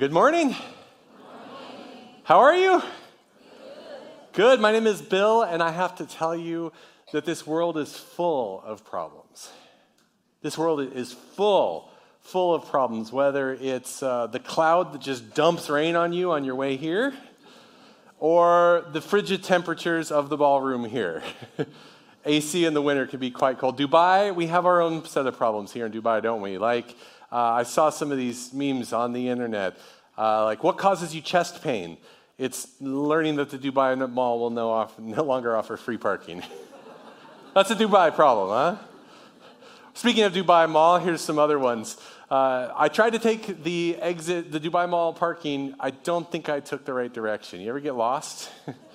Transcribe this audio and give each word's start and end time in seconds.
good 0.00 0.12
morning. 0.12 0.56
How 2.24 2.38
are 2.38 2.56
you? 2.56 2.82
Good. 4.32 4.58
My 4.58 4.72
name 4.72 4.86
is 4.86 5.02
Bill, 5.02 5.42
and 5.42 5.62
I 5.62 5.72
have 5.72 5.94
to 5.96 6.06
tell 6.06 6.34
you 6.34 6.72
that 7.12 7.26
this 7.26 7.46
world 7.46 7.76
is 7.76 7.94
full 7.94 8.62
of 8.64 8.82
problems. 8.82 9.50
This 10.40 10.56
world 10.56 10.80
is 10.80 11.12
full, 11.12 11.90
full 12.22 12.54
of 12.54 12.64
problems, 12.64 13.12
whether 13.12 13.52
it's 13.52 14.02
uh, 14.02 14.26
the 14.28 14.38
cloud 14.38 14.94
that 14.94 15.02
just 15.02 15.34
dumps 15.34 15.68
rain 15.68 15.96
on 15.96 16.14
you 16.14 16.32
on 16.32 16.44
your 16.44 16.54
way 16.54 16.78
here, 16.78 17.12
or 18.18 18.86
the 18.94 19.02
frigid 19.02 19.44
temperatures 19.44 20.10
of 20.10 20.30
the 20.30 20.38
ballroom 20.38 20.86
here. 20.86 21.22
AC 22.24 22.64
in 22.64 22.72
the 22.72 22.82
winter 22.82 23.06
can 23.06 23.20
be 23.20 23.30
quite 23.30 23.58
cold. 23.58 23.78
Dubai, 23.78 24.34
we 24.34 24.46
have 24.46 24.64
our 24.64 24.80
own 24.80 25.04
set 25.04 25.26
of 25.26 25.36
problems 25.36 25.72
here 25.72 25.84
in 25.84 25.92
Dubai, 25.92 26.22
don't 26.22 26.40
we? 26.40 26.56
Like, 26.56 26.96
uh, 27.32 27.36
I 27.36 27.62
saw 27.62 27.90
some 27.90 28.10
of 28.10 28.18
these 28.18 28.52
memes 28.52 28.92
on 28.92 29.12
the 29.12 29.28
internet. 29.28 29.76
Uh, 30.18 30.44
like, 30.44 30.64
what 30.64 30.78
causes 30.78 31.14
you 31.14 31.20
chest 31.20 31.62
pain? 31.62 31.96
It's 32.38 32.68
learning 32.80 33.36
that 33.36 33.50
the 33.50 33.58
Dubai 33.58 34.10
Mall 34.10 34.40
will 34.40 34.50
no, 34.50 34.70
off, 34.70 34.98
no 34.98 35.22
longer 35.22 35.56
offer 35.56 35.76
free 35.76 35.98
parking. 35.98 36.42
That's 37.54 37.70
a 37.70 37.76
Dubai 37.76 38.14
problem, 38.14 38.48
huh? 38.48 38.82
Speaking 39.94 40.24
of 40.24 40.32
Dubai 40.32 40.68
Mall, 40.68 40.98
here's 40.98 41.20
some 41.20 41.38
other 41.38 41.58
ones. 41.58 41.96
Uh, 42.30 42.72
I 42.76 42.88
tried 42.88 43.10
to 43.10 43.18
take 43.18 43.64
the 43.64 43.96
exit, 44.00 44.52
the 44.52 44.60
Dubai 44.60 44.88
Mall 44.88 45.12
parking. 45.12 45.74
I 45.80 45.90
don't 45.90 46.30
think 46.30 46.48
I 46.48 46.60
took 46.60 46.84
the 46.84 46.92
right 46.92 47.12
direction. 47.12 47.60
You 47.60 47.70
ever 47.70 47.80
get 47.80 47.96
lost? 47.96 48.50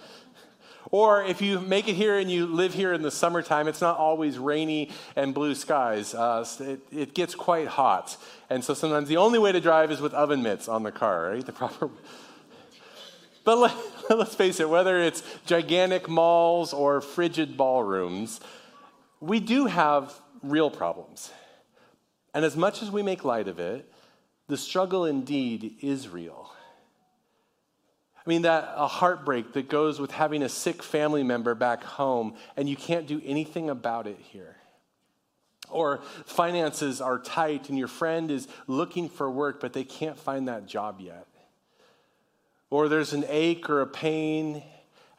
Or 0.92 1.24
if 1.24 1.42
you 1.42 1.60
make 1.60 1.88
it 1.88 1.94
here 1.94 2.18
and 2.18 2.30
you 2.30 2.46
live 2.46 2.74
here 2.74 2.94
in 2.94 3.02
the 3.02 3.12
summertime, 3.12 3.68
it's 3.68 3.82
not 3.82 3.98
always 3.98 4.38
rainy 4.38 4.92
and 5.16 5.34
blue 5.34 5.56
skies. 5.56 6.14
Uh, 6.14 6.46
it, 6.60 6.80
it, 6.92 7.14
gets 7.14 7.34
quite 7.34 7.68
hot. 7.68 8.18
And 8.50 8.64
so 8.64 8.74
sometimes 8.74 9.08
the 9.08 9.18
only 9.18 9.40
way 9.40 9.52
to 9.52 9.60
drive 9.60 9.92
is 9.92 10.00
with 10.00 10.14
oven 10.14 10.44
mitts 10.44 10.68
on 10.68 10.84
the 10.84 10.92
car, 10.92 11.30
right? 11.32 11.46
The 11.46 11.54
proper. 11.54 11.90
But 13.46 13.60
let, 13.60 13.76
let's 14.10 14.36
face 14.36 14.60
it, 14.60 14.68
whether 14.68 15.00
it's 15.00 15.22
gigantic 15.46 16.10
malls 16.10 16.74
or 16.74 17.00
frigid 17.00 17.56
ballrooms, 17.56 18.42
we 19.22 19.40
do 19.40 19.68
have 19.68 20.20
real 20.42 20.70
problems. 20.72 21.32
And 22.34 22.44
as 22.44 22.58
much 22.58 22.82
as 22.82 22.92
we 22.92 23.04
make 23.04 23.24
light 23.24 23.48
of 23.48 23.60
it, 23.60 23.90
the 24.48 24.58
struggle 24.58 25.06
indeed 25.06 25.76
is 25.82 26.10
real. 26.10 26.52
I 28.26 28.30
mean, 28.30 28.42
that 28.42 28.74
a 28.76 28.88
heartbreak 28.88 29.54
that 29.54 29.70
goes 29.70 30.00
with 30.00 30.12
having 30.12 30.42
a 30.42 30.50
sick 30.50 30.82
family 30.82 31.22
member 31.22 31.54
back 31.54 31.84
home 31.84 32.36
and 32.58 32.68
you 32.68 32.76
can't 32.76 33.06
do 33.06 33.22
anything 33.24 33.70
about 33.70 34.08
it 34.08 34.18
here. 34.20 34.56
Or 35.70 36.02
finances 36.26 37.02
are 37.02 37.20
tight 37.20 37.70
and 37.70 37.78
your 37.78 37.88
friend 37.88 38.32
is 38.32 38.48
looking 38.66 39.10
for 39.10 39.30
work, 39.30 39.60
but 39.60 39.74
they 39.74 39.84
can't 39.84 40.18
find 40.18 40.48
that 40.48 40.66
job 40.66 41.02
yet. 41.02 41.28
Or 42.70 42.90
there's 42.90 43.14
an 43.14 43.26
ache 43.28 43.70
or 43.70 43.82
a 43.82 43.88
pain, 43.88 44.64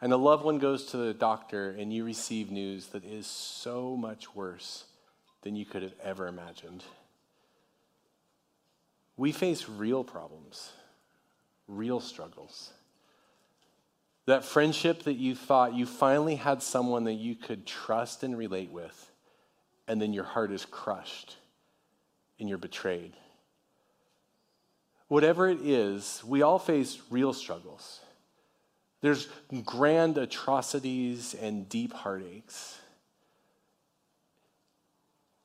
and 0.01 0.13
a 0.13 0.17
loved 0.17 0.45
one 0.45 0.59
goes 0.59 0.87
to 0.87 0.97
the 0.97 1.15
doctor, 1.15 1.71
and 1.71 1.93
you 1.93 2.05
receive 2.05 2.51
news 2.51 2.89
that 2.89 3.05
is 3.05 3.27
so 3.27 3.97
much 3.97 4.35
worse 4.35 4.85
than 5.43 5.57
you 5.57 5.65
could 5.65 5.83
have 5.83 5.95
ever 6.03 6.27
imagined. 6.27 6.85
We 9.17 9.33
face 9.33 9.69
real 9.69 10.05
problems, 10.05 10.73
real 11.69 12.01
struggles. 12.01 12.73
That 14.27 14.45
friendship 14.45 15.05
that 15.05 15.15
you 15.15 15.35
thought 15.35 15.75
you 15.75 15.87
finally 15.87 16.35
had 16.35 16.63
someone 16.63 17.05
that 17.05 17.15
you 17.15 17.37
could 17.37 17.65
trust 17.67 18.23
and 18.25 18.37
relate 18.37 18.71
with, 18.71 19.11
and 19.87 20.03
then 20.03 20.13
your 20.13 20.25
heart 20.25 20.51
is 20.51 20.65
crushed 20.65 21.37
and 22.39 22.49
you're 22.49 22.59
betrayed. 22.59 23.13
Whatever 25.09 25.49
it 25.49 25.61
is, 25.61 26.23
we 26.27 26.43
all 26.43 26.59
face 26.59 27.01
real 27.09 27.33
struggles. 27.33 28.01
There's 29.01 29.29
grand 29.65 30.19
atrocities 30.19 31.35
and 31.35 31.69
deep 31.69 31.93
heartaches. 31.93 32.81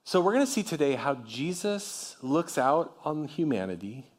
So, 0.03 0.19
we're 0.19 0.33
going 0.33 0.45
to 0.45 0.51
see 0.51 0.63
today 0.63 0.95
how 0.95 1.15
Jesus 1.15 2.17
looks 2.21 2.57
out 2.57 2.97
on 3.05 3.27
humanity 3.27 4.10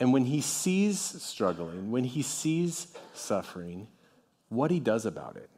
and 0.00 0.14
when 0.14 0.24
he 0.24 0.40
sees 0.40 0.98
struggling, 0.98 1.90
when 1.90 2.04
he 2.04 2.22
sees 2.22 2.88
suffering, 3.12 3.86
what 4.48 4.70
he 4.70 4.80
does 4.80 5.04
about 5.04 5.36
it. 5.36 5.50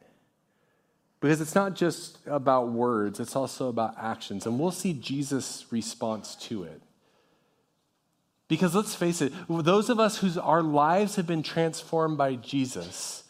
Because 1.21 1.39
it's 1.39 1.55
not 1.55 1.73
just 1.73 2.17
about 2.27 2.67
words, 2.67 3.21
it's 3.21 3.37
also 3.37 3.69
about 3.69 3.95
actions. 3.97 4.45
And 4.45 4.59
we'll 4.59 4.71
see 4.71 4.91
Jesus' 4.91 5.65
response 5.71 6.35
to 6.35 6.63
it. 6.63 6.81
Because 8.49 8.75
let's 8.75 8.93
face 8.93 9.21
it, 9.21 9.31
those 9.47 9.89
of 9.89 10.01
us 10.01 10.17
whose 10.17 10.37
our 10.37 10.61
lives 10.61 11.15
have 11.15 11.25
been 11.25 11.41
transformed 11.41 12.17
by 12.17 12.35
Jesus, 12.35 13.22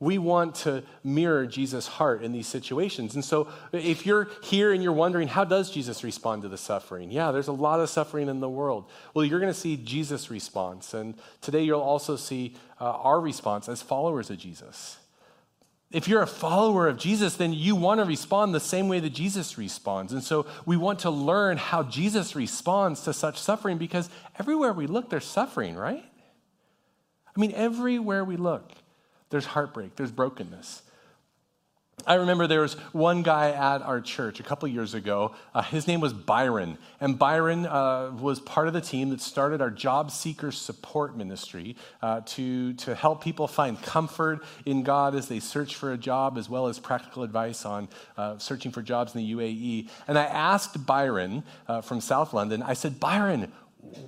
we 0.00 0.16
want 0.16 0.54
to 0.54 0.84
mirror 1.02 1.44
Jesus' 1.44 1.88
heart 1.88 2.22
in 2.22 2.30
these 2.30 2.46
situations. 2.46 3.16
And 3.16 3.24
so, 3.24 3.48
if 3.72 4.06
you're 4.06 4.28
here 4.44 4.72
and 4.72 4.80
you're 4.80 4.92
wondering, 4.92 5.26
how 5.26 5.44
does 5.44 5.70
Jesus 5.70 6.04
respond 6.04 6.42
to 6.42 6.48
the 6.48 6.56
suffering? 6.56 7.10
Yeah, 7.10 7.32
there's 7.32 7.48
a 7.48 7.52
lot 7.52 7.80
of 7.80 7.90
suffering 7.90 8.28
in 8.28 8.38
the 8.38 8.48
world. 8.48 8.88
Well, 9.12 9.24
you're 9.24 9.40
going 9.40 9.52
to 9.52 9.58
see 9.58 9.76
Jesus' 9.76 10.30
response. 10.30 10.94
And 10.94 11.14
today, 11.40 11.62
you'll 11.62 11.80
also 11.80 12.14
see 12.14 12.54
uh, 12.80 12.84
our 12.84 13.20
response 13.20 13.68
as 13.68 13.82
followers 13.82 14.30
of 14.30 14.38
Jesus. 14.38 14.98
If 15.90 16.06
you're 16.06 16.22
a 16.22 16.28
follower 16.28 16.86
of 16.86 16.98
Jesus, 16.98 17.34
then 17.34 17.52
you 17.52 17.74
want 17.74 17.98
to 17.98 18.04
respond 18.04 18.54
the 18.54 18.60
same 18.60 18.88
way 18.88 19.00
that 19.00 19.10
Jesus 19.10 19.58
responds. 19.58 20.12
And 20.12 20.22
so, 20.22 20.46
we 20.64 20.76
want 20.76 21.00
to 21.00 21.10
learn 21.10 21.56
how 21.56 21.82
Jesus 21.82 22.36
responds 22.36 23.02
to 23.02 23.12
such 23.12 23.40
suffering 23.40 23.78
because 23.78 24.10
everywhere 24.38 24.72
we 24.72 24.86
look, 24.86 25.10
there's 25.10 25.24
suffering, 25.24 25.74
right? 25.74 26.04
I 27.36 27.40
mean, 27.40 27.50
everywhere 27.52 28.24
we 28.24 28.36
look 28.36 28.70
there's 29.30 29.46
heartbreak, 29.46 29.96
there's 29.96 30.12
brokenness. 30.12 30.82
I 32.06 32.14
remember 32.14 32.46
there 32.46 32.60
was 32.60 32.74
one 32.92 33.22
guy 33.22 33.50
at 33.50 33.82
our 33.82 34.00
church 34.00 34.40
a 34.40 34.42
couple 34.42 34.68
years 34.68 34.94
ago. 34.94 35.34
Uh, 35.52 35.62
his 35.62 35.86
name 35.86 36.00
was 36.00 36.12
Byron. 36.12 36.78
And 37.00 37.18
Byron 37.18 37.66
uh, 37.66 38.12
was 38.18 38.40
part 38.40 38.68
of 38.68 38.72
the 38.72 38.80
team 38.80 39.10
that 39.10 39.20
started 39.20 39.60
our 39.60 39.70
job 39.70 40.10
seeker 40.10 40.52
support 40.52 41.16
ministry 41.16 41.76
uh, 42.00 42.20
to, 42.26 42.74
to 42.74 42.94
help 42.94 43.22
people 43.22 43.48
find 43.48 43.80
comfort 43.82 44.44
in 44.64 44.84
God 44.84 45.14
as 45.14 45.28
they 45.28 45.40
search 45.40 45.74
for 45.74 45.92
a 45.92 45.98
job, 45.98 46.38
as 46.38 46.48
well 46.48 46.68
as 46.68 46.78
practical 46.78 47.24
advice 47.24 47.66
on 47.66 47.88
uh, 48.16 48.38
searching 48.38 48.70
for 48.70 48.80
jobs 48.80 49.14
in 49.14 49.20
the 49.20 49.32
UAE. 49.34 49.88
And 50.06 50.16
I 50.16 50.24
asked 50.24 50.86
Byron 50.86 51.42
uh, 51.66 51.80
from 51.80 52.00
South 52.00 52.32
London, 52.32 52.62
I 52.62 52.74
said, 52.74 53.00
Byron, 53.00 53.52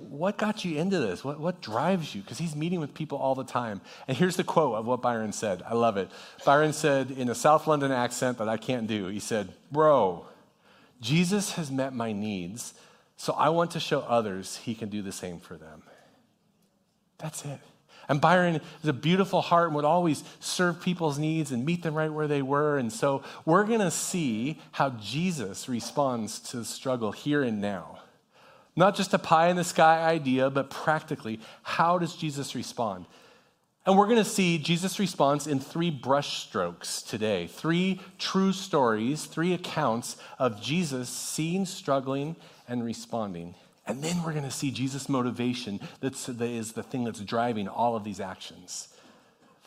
what 0.09 0.37
got 0.37 0.65
you 0.65 0.77
into 0.77 0.99
this? 0.99 1.23
What, 1.23 1.39
what 1.39 1.61
drives 1.61 2.13
you? 2.13 2.21
Because 2.21 2.37
he's 2.37 2.55
meeting 2.55 2.79
with 2.79 2.93
people 2.93 3.17
all 3.17 3.35
the 3.35 3.43
time. 3.43 3.81
And 4.07 4.17
here's 4.17 4.35
the 4.35 4.43
quote 4.43 4.75
of 4.75 4.85
what 4.85 5.01
Byron 5.01 5.33
said. 5.33 5.63
I 5.65 5.73
love 5.73 5.97
it. 5.97 6.09
Byron 6.45 6.73
said 6.73 7.11
in 7.11 7.29
a 7.29 7.35
South 7.35 7.67
London 7.67 7.91
accent 7.91 8.37
that 8.37 8.49
I 8.49 8.57
can't 8.57 8.87
do, 8.87 9.07
he 9.07 9.19
said, 9.19 9.53
Bro, 9.71 10.25
Jesus 10.99 11.53
has 11.53 11.71
met 11.71 11.93
my 11.93 12.11
needs, 12.11 12.73
so 13.17 13.33
I 13.33 13.49
want 13.49 13.71
to 13.71 13.79
show 13.79 14.01
others 14.01 14.57
he 14.57 14.75
can 14.75 14.89
do 14.89 15.01
the 15.01 15.11
same 15.11 15.39
for 15.39 15.55
them. 15.55 15.83
That's 17.17 17.45
it. 17.45 17.59
And 18.09 18.19
Byron 18.19 18.59
is 18.83 18.89
a 18.89 18.93
beautiful 18.93 19.41
heart 19.41 19.67
and 19.67 19.75
would 19.75 19.85
always 19.85 20.23
serve 20.41 20.81
people's 20.81 21.17
needs 21.17 21.51
and 21.51 21.65
meet 21.65 21.81
them 21.81 21.93
right 21.93 22.11
where 22.11 22.27
they 22.27 22.41
were. 22.41 22.77
And 22.77 22.91
so 22.91 23.23
we're 23.45 23.63
going 23.63 23.79
to 23.79 23.91
see 23.91 24.59
how 24.71 24.89
Jesus 24.89 25.69
responds 25.69 26.39
to 26.49 26.57
the 26.57 26.65
struggle 26.65 27.13
here 27.13 27.41
and 27.41 27.61
now. 27.61 28.00
Not 28.75 28.95
just 28.95 29.13
a 29.13 29.19
pie 29.19 29.49
in 29.49 29.57
the 29.57 29.63
sky 29.63 30.01
idea, 30.01 30.49
but 30.49 30.69
practically, 30.69 31.39
how 31.63 31.97
does 31.97 32.15
Jesus 32.15 32.55
respond? 32.55 33.05
And 33.85 33.97
we're 33.97 34.05
going 34.05 34.17
to 34.17 34.25
see 34.25 34.59
Jesus' 34.59 34.99
response 34.99 35.47
in 35.47 35.59
three 35.59 35.91
brushstrokes 35.91 37.07
today. 37.07 37.47
Three 37.47 37.99
true 38.19 38.53
stories, 38.53 39.25
three 39.25 39.53
accounts 39.53 40.17
of 40.37 40.61
Jesus 40.61 41.09
seeing, 41.09 41.65
struggling, 41.65 42.35
and 42.67 42.85
responding. 42.85 43.55
And 43.87 44.03
then 44.03 44.23
we're 44.23 44.33
going 44.33 44.45
to 44.45 44.51
see 44.51 44.71
Jesus' 44.71 45.09
motivation 45.09 45.79
that's, 45.99 46.27
that 46.27 46.41
is 46.41 46.73
the 46.73 46.83
thing 46.83 47.03
that's 47.03 47.19
driving 47.21 47.67
all 47.67 47.95
of 47.95 48.03
these 48.03 48.19
actions. 48.19 48.89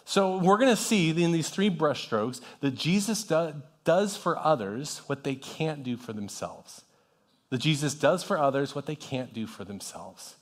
So 0.04 0.38
we're 0.38 0.58
going 0.58 0.74
to 0.74 0.80
see 0.80 1.10
in 1.10 1.32
these 1.32 1.50
three 1.50 1.68
brushstrokes 1.68 2.40
that 2.60 2.76
Jesus 2.76 3.24
do, 3.24 3.54
does 3.82 4.16
for 4.16 4.38
others 4.38 4.98
what 5.06 5.24
they 5.24 5.34
can't 5.34 5.82
do 5.82 5.96
for 5.96 6.12
themselves 6.12 6.83
that 7.54 7.60
Jesus 7.60 7.94
does 7.94 8.24
for 8.24 8.36
others 8.36 8.74
what 8.74 8.86
they 8.86 8.96
can't 8.96 9.32
do 9.32 9.46
for 9.46 9.62
themselves. 9.62 10.34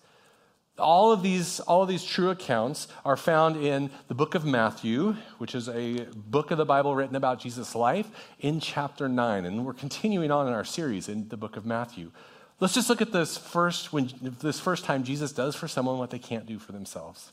All 0.79 1.12
of 1.12 1.23
these, 1.23 1.61
all 1.61 1.82
of 1.82 1.88
these 1.91 2.03
true 2.03 2.31
accounts 2.31 2.88
are 3.05 3.19
found 3.19 3.62
in 3.62 3.91
the 4.09 4.14
book 4.14 4.35
of 4.35 4.47
Matthew, 4.47 5.17
which 5.37 5.55
is 5.55 5.69
a 5.69 6.06
book 6.17 6.50
of 6.50 6.56
the 6.56 6.64
Bible 6.64 6.94
written 6.97 7.14
about 7.14 7.38
Jesus' 7.38 7.75
life, 7.75 8.09
in 8.41 8.61
chapter 8.61 9.11
9. 9.11 9.44
And 9.44 9.67
we're 9.67 9.75
continuing 9.75 10.31
on 10.31 10.49
in 10.49 10.55
our 10.55 10.64
series 10.64 11.06
in 11.06 11.29
the 11.29 11.37
book 11.37 11.59
of 11.59 11.67
Matthew. 11.67 12.12
Let's 12.61 12.73
just 12.73 12.88
look 12.88 13.03
at 13.03 13.12
this 13.12 13.37
first 13.37 13.93
when 13.93 14.11
this 14.41 14.58
first 14.58 14.87
time 14.87 15.05
Jesus 15.05 15.32
does 15.32 15.55
for 15.55 15.69
someone 15.69 15.99
what 15.99 16.08
they 16.08 16.19
can't 16.19 16.47
do 16.47 16.58
for 16.58 16.73
themselves. 16.73 17.31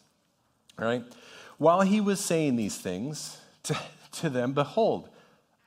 All 0.77 0.83
right? 0.83 1.05
While 1.57 1.83
he 1.83 2.01
was 2.01 2.19
saying 2.19 2.57
these 2.57 2.77
things 2.77 3.37
to, 3.63 3.77
to 4.11 4.29
them, 4.29 4.51
behold, 4.51 5.07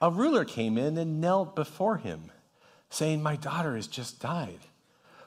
a 0.03 0.11
ruler 0.11 0.45
came 0.45 0.77
in 0.77 0.99
and 0.99 1.19
knelt 1.19 1.57
before 1.57 1.97
him 1.97 2.31
saying, 2.93 3.23
My 3.23 3.37
daughter 3.37 3.77
has 3.77 3.87
just 3.87 4.21
died. 4.21 4.61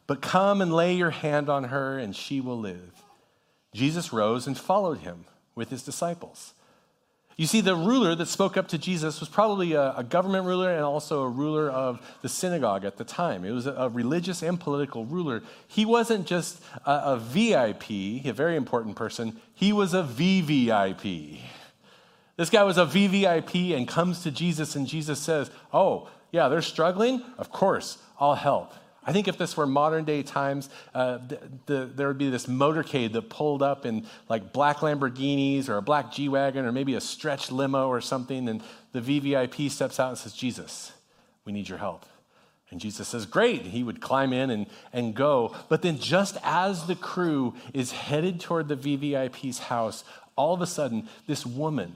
But 0.07 0.21
come 0.21 0.61
and 0.61 0.73
lay 0.73 0.93
your 0.93 1.09
hand 1.09 1.49
on 1.49 1.65
her, 1.65 1.97
and 1.97 2.15
she 2.15 2.39
will 2.39 2.59
live. 2.59 3.03
Jesus 3.73 4.13
rose 4.13 4.47
and 4.47 4.57
followed 4.57 4.99
him 4.99 5.25
with 5.55 5.69
his 5.69 5.83
disciples. 5.83 6.53
You 7.37 7.47
see, 7.47 7.59
the 7.59 7.75
ruler 7.75 8.15
that 8.15 8.27
spoke 8.27 8.55
up 8.55 8.69
to 8.69 8.77
Jesus 8.77 9.19
was 9.19 9.27
probably 9.27 9.73
a, 9.73 9.93
a, 9.97 10.03
government 10.05 10.45
ruler 10.45 10.71
and 10.73 10.85
also 10.85 11.23
a 11.23 11.27
ruler 11.27 11.69
of 11.69 11.99
the 12.21 12.29
synagogue 12.29 12.85
at 12.85 12.95
the 12.95 13.03
time. 13.03 13.43
It 13.43 13.51
was 13.51 13.67
a, 13.67 13.73
a 13.73 13.89
religious 13.89 14.41
and 14.41 14.57
political 14.57 15.03
ruler. 15.03 15.43
He 15.67 15.83
wasn't 15.83 16.27
just 16.27 16.63
a, 16.85 16.91
a 16.91 17.17
VIP, 17.17 17.91
a 18.25 18.31
very 18.31 18.55
important 18.55 18.95
person, 18.95 19.41
he 19.53 19.73
was 19.73 19.93
a 19.93 20.03
VVIP. 20.03 21.41
This 22.37 22.49
guy 22.49 22.63
was 22.63 22.77
a 22.77 22.85
VVIP 22.85 23.75
and 23.75 23.87
comes 23.87 24.23
to 24.23 24.31
Jesus, 24.31 24.75
and 24.75 24.87
Jesus 24.87 25.19
says, 25.19 25.51
Oh, 25.73 26.09
yeah, 26.35 26.49
they're 26.49 26.61
struggling? 26.61 27.23
Of 27.37 27.49
course, 27.49 27.97
I'll 28.19 28.35
help. 28.35 28.73
I 29.05 29.13
think 29.13 29.29
if 29.29 29.37
this 29.37 29.55
were 29.55 29.65
modern 29.65 30.03
day 30.03 30.21
times, 30.21 30.69
uh, 30.93 31.19
the, 31.19 31.39
the, 31.65 31.85
there 31.85 32.09
would 32.09 32.17
be 32.17 32.29
this 32.29 32.47
motorcade 32.47 33.13
that 33.13 33.29
pulled 33.29 33.63
up 33.63 33.85
in 33.85 34.05
like 34.27 34.51
black 34.51 34.79
Lamborghinis 34.79 35.69
or 35.69 35.77
a 35.77 35.81
black 35.81 36.11
G 36.11 36.27
Wagon 36.27 36.65
or 36.65 36.73
maybe 36.73 36.95
a 36.95 36.99
stretch 36.99 37.51
limo 37.51 37.87
or 37.87 38.01
something, 38.01 38.49
and 38.49 38.61
the 38.91 38.99
VVIP 38.99 39.71
steps 39.71 39.97
out 39.97 40.09
and 40.09 40.17
says, 40.17 40.33
Jesus, 40.33 40.91
we 41.45 41.53
need 41.53 41.69
your 41.69 41.77
help. 41.77 42.05
And 42.69 42.81
Jesus 42.81 43.07
says, 43.07 43.25
Great. 43.25 43.61
He 43.61 43.81
would 43.81 44.01
climb 44.01 44.33
in 44.33 44.49
and, 44.49 44.65
and 44.91 45.15
go. 45.15 45.55
But 45.69 45.83
then, 45.83 45.99
just 45.99 46.35
as 46.43 46.85
the 46.85 46.95
crew 46.95 47.53
is 47.73 47.93
headed 47.93 48.41
toward 48.41 48.67
the 48.67 48.75
VVIP's 48.75 49.59
house, 49.59 50.03
all 50.35 50.53
of 50.53 50.59
a 50.59 50.67
sudden, 50.67 51.07
this 51.27 51.45
woman, 51.45 51.93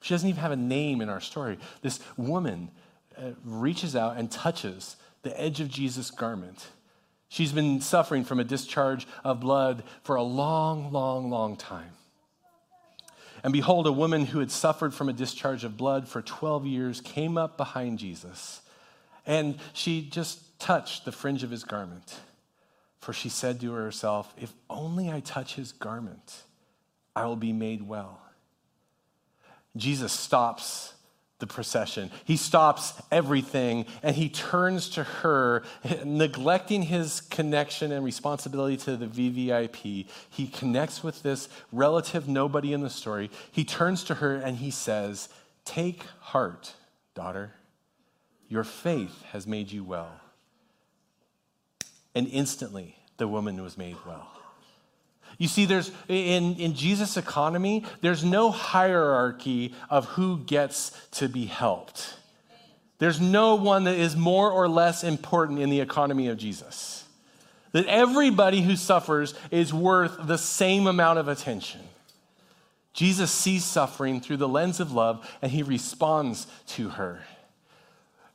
she 0.00 0.14
doesn't 0.14 0.28
even 0.28 0.40
have 0.40 0.52
a 0.52 0.56
name 0.56 1.00
in 1.00 1.08
our 1.08 1.20
story, 1.20 1.58
this 1.82 1.98
woman 2.16 2.70
Uh, 3.16 3.30
reaches 3.44 3.96
out 3.96 4.16
and 4.16 4.30
touches 4.30 4.96
the 5.22 5.40
edge 5.40 5.60
of 5.60 5.68
Jesus' 5.68 6.10
garment. 6.10 6.68
She's 7.28 7.52
been 7.52 7.80
suffering 7.80 8.24
from 8.24 8.40
a 8.40 8.44
discharge 8.44 9.06
of 9.24 9.40
blood 9.40 9.82
for 10.02 10.16
a 10.16 10.22
long, 10.22 10.92
long, 10.92 11.30
long 11.30 11.56
time. 11.56 11.92
And 13.42 13.52
behold, 13.52 13.86
a 13.86 13.92
woman 13.92 14.26
who 14.26 14.40
had 14.40 14.50
suffered 14.50 14.92
from 14.92 15.08
a 15.08 15.12
discharge 15.12 15.64
of 15.64 15.76
blood 15.76 16.08
for 16.08 16.22
12 16.22 16.66
years 16.66 17.00
came 17.00 17.38
up 17.38 17.56
behind 17.56 17.98
Jesus, 17.98 18.60
and 19.26 19.58
she 19.72 20.02
just 20.02 20.58
touched 20.58 21.04
the 21.04 21.12
fringe 21.12 21.42
of 21.42 21.50
his 21.50 21.64
garment. 21.64 22.20
For 22.98 23.12
she 23.12 23.30
said 23.30 23.60
to 23.60 23.72
herself, 23.72 24.34
If 24.36 24.52
only 24.68 25.10
I 25.10 25.20
touch 25.20 25.54
his 25.54 25.72
garment, 25.72 26.42
I 27.16 27.24
will 27.26 27.36
be 27.36 27.52
made 27.52 27.86
well. 27.86 28.20
Jesus 29.76 30.12
stops 30.12 30.94
the 31.40 31.46
procession. 31.46 32.10
He 32.24 32.36
stops 32.36 32.94
everything 33.10 33.86
and 34.02 34.14
he 34.14 34.28
turns 34.28 34.88
to 34.90 35.02
her, 35.02 35.64
neglecting 36.04 36.82
his 36.82 37.22
connection 37.22 37.90
and 37.92 38.04
responsibility 38.04 38.76
to 38.78 38.96
the 38.96 39.06
VVIP. 39.06 40.06
He 40.30 40.46
connects 40.46 41.02
with 41.02 41.22
this 41.22 41.48
relative 41.72 42.28
nobody 42.28 42.72
in 42.72 42.82
the 42.82 42.90
story. 42.90 43.30
He 43.50 43.64
turns 43.64 44.04
to 44.04 44.14
her 44.16 44.36
and 44.36 44.58
he 44.58 44.70
says, 44.70 45.28
Take 45.64 46.04
heart, 46.20 46.74
daughter. 47.14 47.52
Your 48.48 48.64
faith 48.64 49.22
has 49.32 49.46
made 49.46 49.70
you 49.70 49.84
well. 49.84 50.20
And 52.14 52.26
instantly, 52.28 52.96
the 53.18 53.28
woman 53.28 53.62
was 53.62 53.78
made 53.78 53.96
well. 54.06 54.39
You 55.40 55.48
see, 55.48 55.64
there's 55.64 55.90
in, 56.06 56.56
in 56.56 56.74
Jesus' 56.74 57.16
economy, 57.16 57.86
there's 58.02 58.22
no 58.22 58.50
hierarchy 58.50 59.74
of 59.88 60.04
who 60.04 60.40
gets 60.40 60.92
to 61.12 61.30
be 61.30 61.46
helped. 61.46 62.14
There's 62.98 63.22
no 63.22 63.54
one 63.54 63.84
that 63.84 63.96
is 63.96 64.14
more 64.14 64.50
or 64.50 64.68
less 64.68 65.02
important 65.02 65.58
in 65.58 65.70
the 65.70 65.80
economy 65.80 66.28
of 66.28 66.36
Jesus. 66.36 67.06
That 67.72 67.86
everybody 67.86 68.60
who 68.60 68.76
suffers 68.76 69.32
is 69.50 69.72
worth 69.72 70.18
the 70.26 70.36
same 70.36 70.86
amount 70.86 71.18
of 71.18 71.26
attention. 71.26 71.80
Jesus 72.92 73.30
sees 73.30 73.64
suffering 73.64 74.20
through 74.20 74.36
the 74.36 74.48
lens 74.48 74.78
of 74.78 74.92
love 74.92 75.26
and 75.40 75.50
he 75.50 75.62
responds 75.62 76.48
to 76.66 76.90
her. 76.90 77.22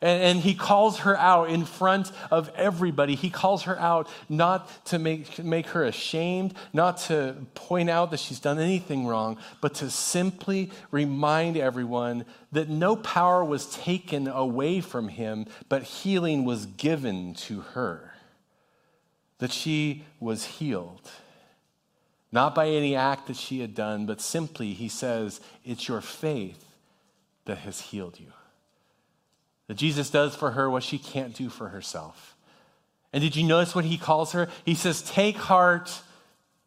And, 0.02 0.24
and, 0.24 0.40
he 0.40 0.54
calls 0.54 1.00
her 1.00 1.18
out 1.18 1.50
in 1.50 1.66
front 1.66 2.12
of 2.30 2.52
everybody. 2.56 3.16
He 3.16 3.30
calls 3.30 3.64
her 3.64 3.80
out 3.80 4.10
not 4.28 4.86
to 4.88 5.00
make, 5.00 5.44
make 5.44 5.68
her 5.68 5.86
ashamed, 5.86 6.54
not 6.74 6.98
to 7.04 7.36
point 7.56 7.90
out 7.90 8.12
that 8.12 8.20
she's 8.20 8.40
done 8.40 8.60
anything 8.60 9.08
wrong, 9.08 9.38
but 9.62 9.76
to 9.76 9.90
simply 9.90 10.70
remind 10.92 11.56
everyone 11.56 12.26
that 12.52 12.70
no 12.70 12.96
power 12.98 13.44
was 13.44 13.68
taken 13.68 14.28
away 14.28 14.82
from 14.82 15.08
him, 15.08 15.46
but 15.70 15.84
healing 15.84 16.44
was 16.44 16.66
given 16.66 17.34
to 17.34 17.62
her. 17.62 18.14
That 19.40 19.52
she 19.52 20.04
was 20.20 20.46
healed. 20.46 21.10
Not 22.32 22.54
by 22.54 22.68
any 22.68 22.96
act 22.98 23.28
that 23.28 23.38
she 23.38 23.62
had 23.62 23.74
done, 23.74 24.06
but 24.06 24.20
simply, 24.20 24.74
he 24.74 24.90
says, 24.90 25.40
it's 25.64 25.88
your 25.88 26.02
faith 26.02 26.66
that 27.46 27.60
has 27.60 27.80
healed 27.80 28.20
you. 28.20 28.34
That 29.68 29.78
Jesus 29.78 30.10
does 30.10 30.36
for 30.36 30.52
her 30.52 30.70
what 30.70 30.84
she 30.84 30.98
can't 30.98 31.34
do 31.34 31.50
for 31.50 31.70
herself. 31.70 32.36
And 33.12 33.22
did 33.24 33.36
you 33.36 33.48
notice 33.48 33.74
what 33.74 33.86
he 33.86 33.98
calls 33.98 34.34
her? 34.34 34.50
He 34.66 34.76
says, 34.76 35.02
Take 35.02 35.38
heart, 35.38 36.02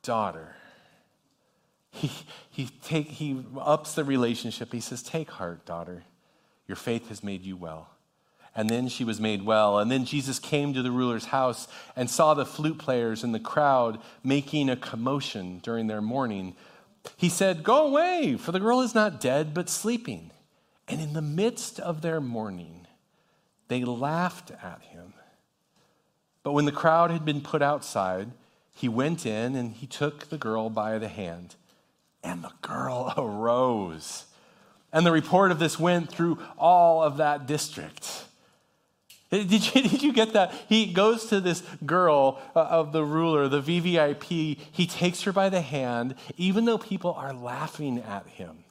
daughter. 0.03 0.55
He, 1.91 2.11
he, 2.51 2.69
take, 2.83 3.09
he 3.09 3.45
ups 3.59 3.95
the 3.95 4.05
relationship. 4.05 4.73
He 4.73 4.81
says, 4.81 5.03
Take 5.03 5.31
heart, 5.31 5.65
daughter. 5.65 6.05
Your 6.67 6.77
faith 6.77 7.09
has 7.09 7.23
made 7.23 7.43
you 7.43 7.57
well. 7.57 7.91
And 8.55 8.69
then 8.69 8.89
she 8.89 9.05
was 9.05 9.21
made 9.21 9.43
well. 9.43 9.79
And 9.79 9.91
then 9.91 10.05
Jesus 10.05 10.39
came 10.39 10.75
to 10.75 10.83
the 10.83 10.91
ruler's 10.91 11.27
house 11.27 11.69
and 11.95 12.11
saw 12.11 12.35
the 12.35 12.45
flute 12.45 12.79
players 12.79 13.23
and 13.23 13.35
the 13.35 13.41
crowd 13.41 14.01
making 14.25 14.69
a 14.69 14.77
commotion 14.77 15.61
during 15.61 15.87
their 15.87 16.03
mourning. 16.03 16.57
He 17.17 17.29
said, 17.29 17.63
Go 17.63 17.87
away, 17.87 18.37
for 18.37 18.53
the 18.53 18.61
girl 18.61 18.81
is 18.81 18.95
not 18.95 19.21
dead, 19.21 19.55
but 19.55 19.69
sleeping. 19.69 20.33
And 20.89 21.01
in 21.01 21.13
the 21.13 21.23
midst 21.23 21.79
of 21.79 22.03
their 22.03 22.21
mourning, 22.21 22.88
they 23.69 23.85
laughed 23.85 24.51
at 24.51 24.83
him. 24.91 25.13
But 26.43 26.53
when 26.53 26.65
the 26.65 26.73
crowd 26.73 27.11
had 27.11 27.25
been 27.25 27.41
put 27.41 27.63
outside, 27.63 28.31
he 28.75 28.89
went 28.89 29.27
in 29.27 29.55
and 29.55 29.75
he 29.75 29.87
took 29.87 30.29
the 30.29 30.39
girl 30.39 30.71
by 30.71 30.99
the 30.99 31.09
hand, 31.09 31.57
and 32.23 32.43
the 32.43 32.53
girl 32.63 33.13
arose. 33.19 34.25
And 34.93 35.05
the 35.05 35.13
report 35.13 35.51
of 35.51 35.59
this 35.59 35.79
went 35.79 36.11
through 36.11 36.39
all 36.57 37.03
of 37.03 37.19
that 37.19 37.47
district. 37.47 38.25
Did 39.31 39.75
you, 39.75 39.83
did 39.89 40.03
you 40.03 40.13
get 40.13 40.33
that? 40.33 40.55
He 40.69 40.93
goes 40.93 41.27
to 41.27 41.41
this 41.41 41.63
girl 41.85 42.41
uh, 42.57 42.61
of 42.61 42.93
the 42.93 43.05
ruler, 43.05 43.49
the 43.49 43.61
VVIP. 43.61 44.59
He 44.73 44.87
takes 44.87 45.23
her 45.23 45.33
by 45.33 45.49
the 45.49 45.61
hand, 45.61 46.15
even 46.37 46.65
though 46.65 46.79
people 46.79 47.13
are 47.13 47.33
laughing 47.33 47.99
at 47.99 48.27
him. 48.27 48.65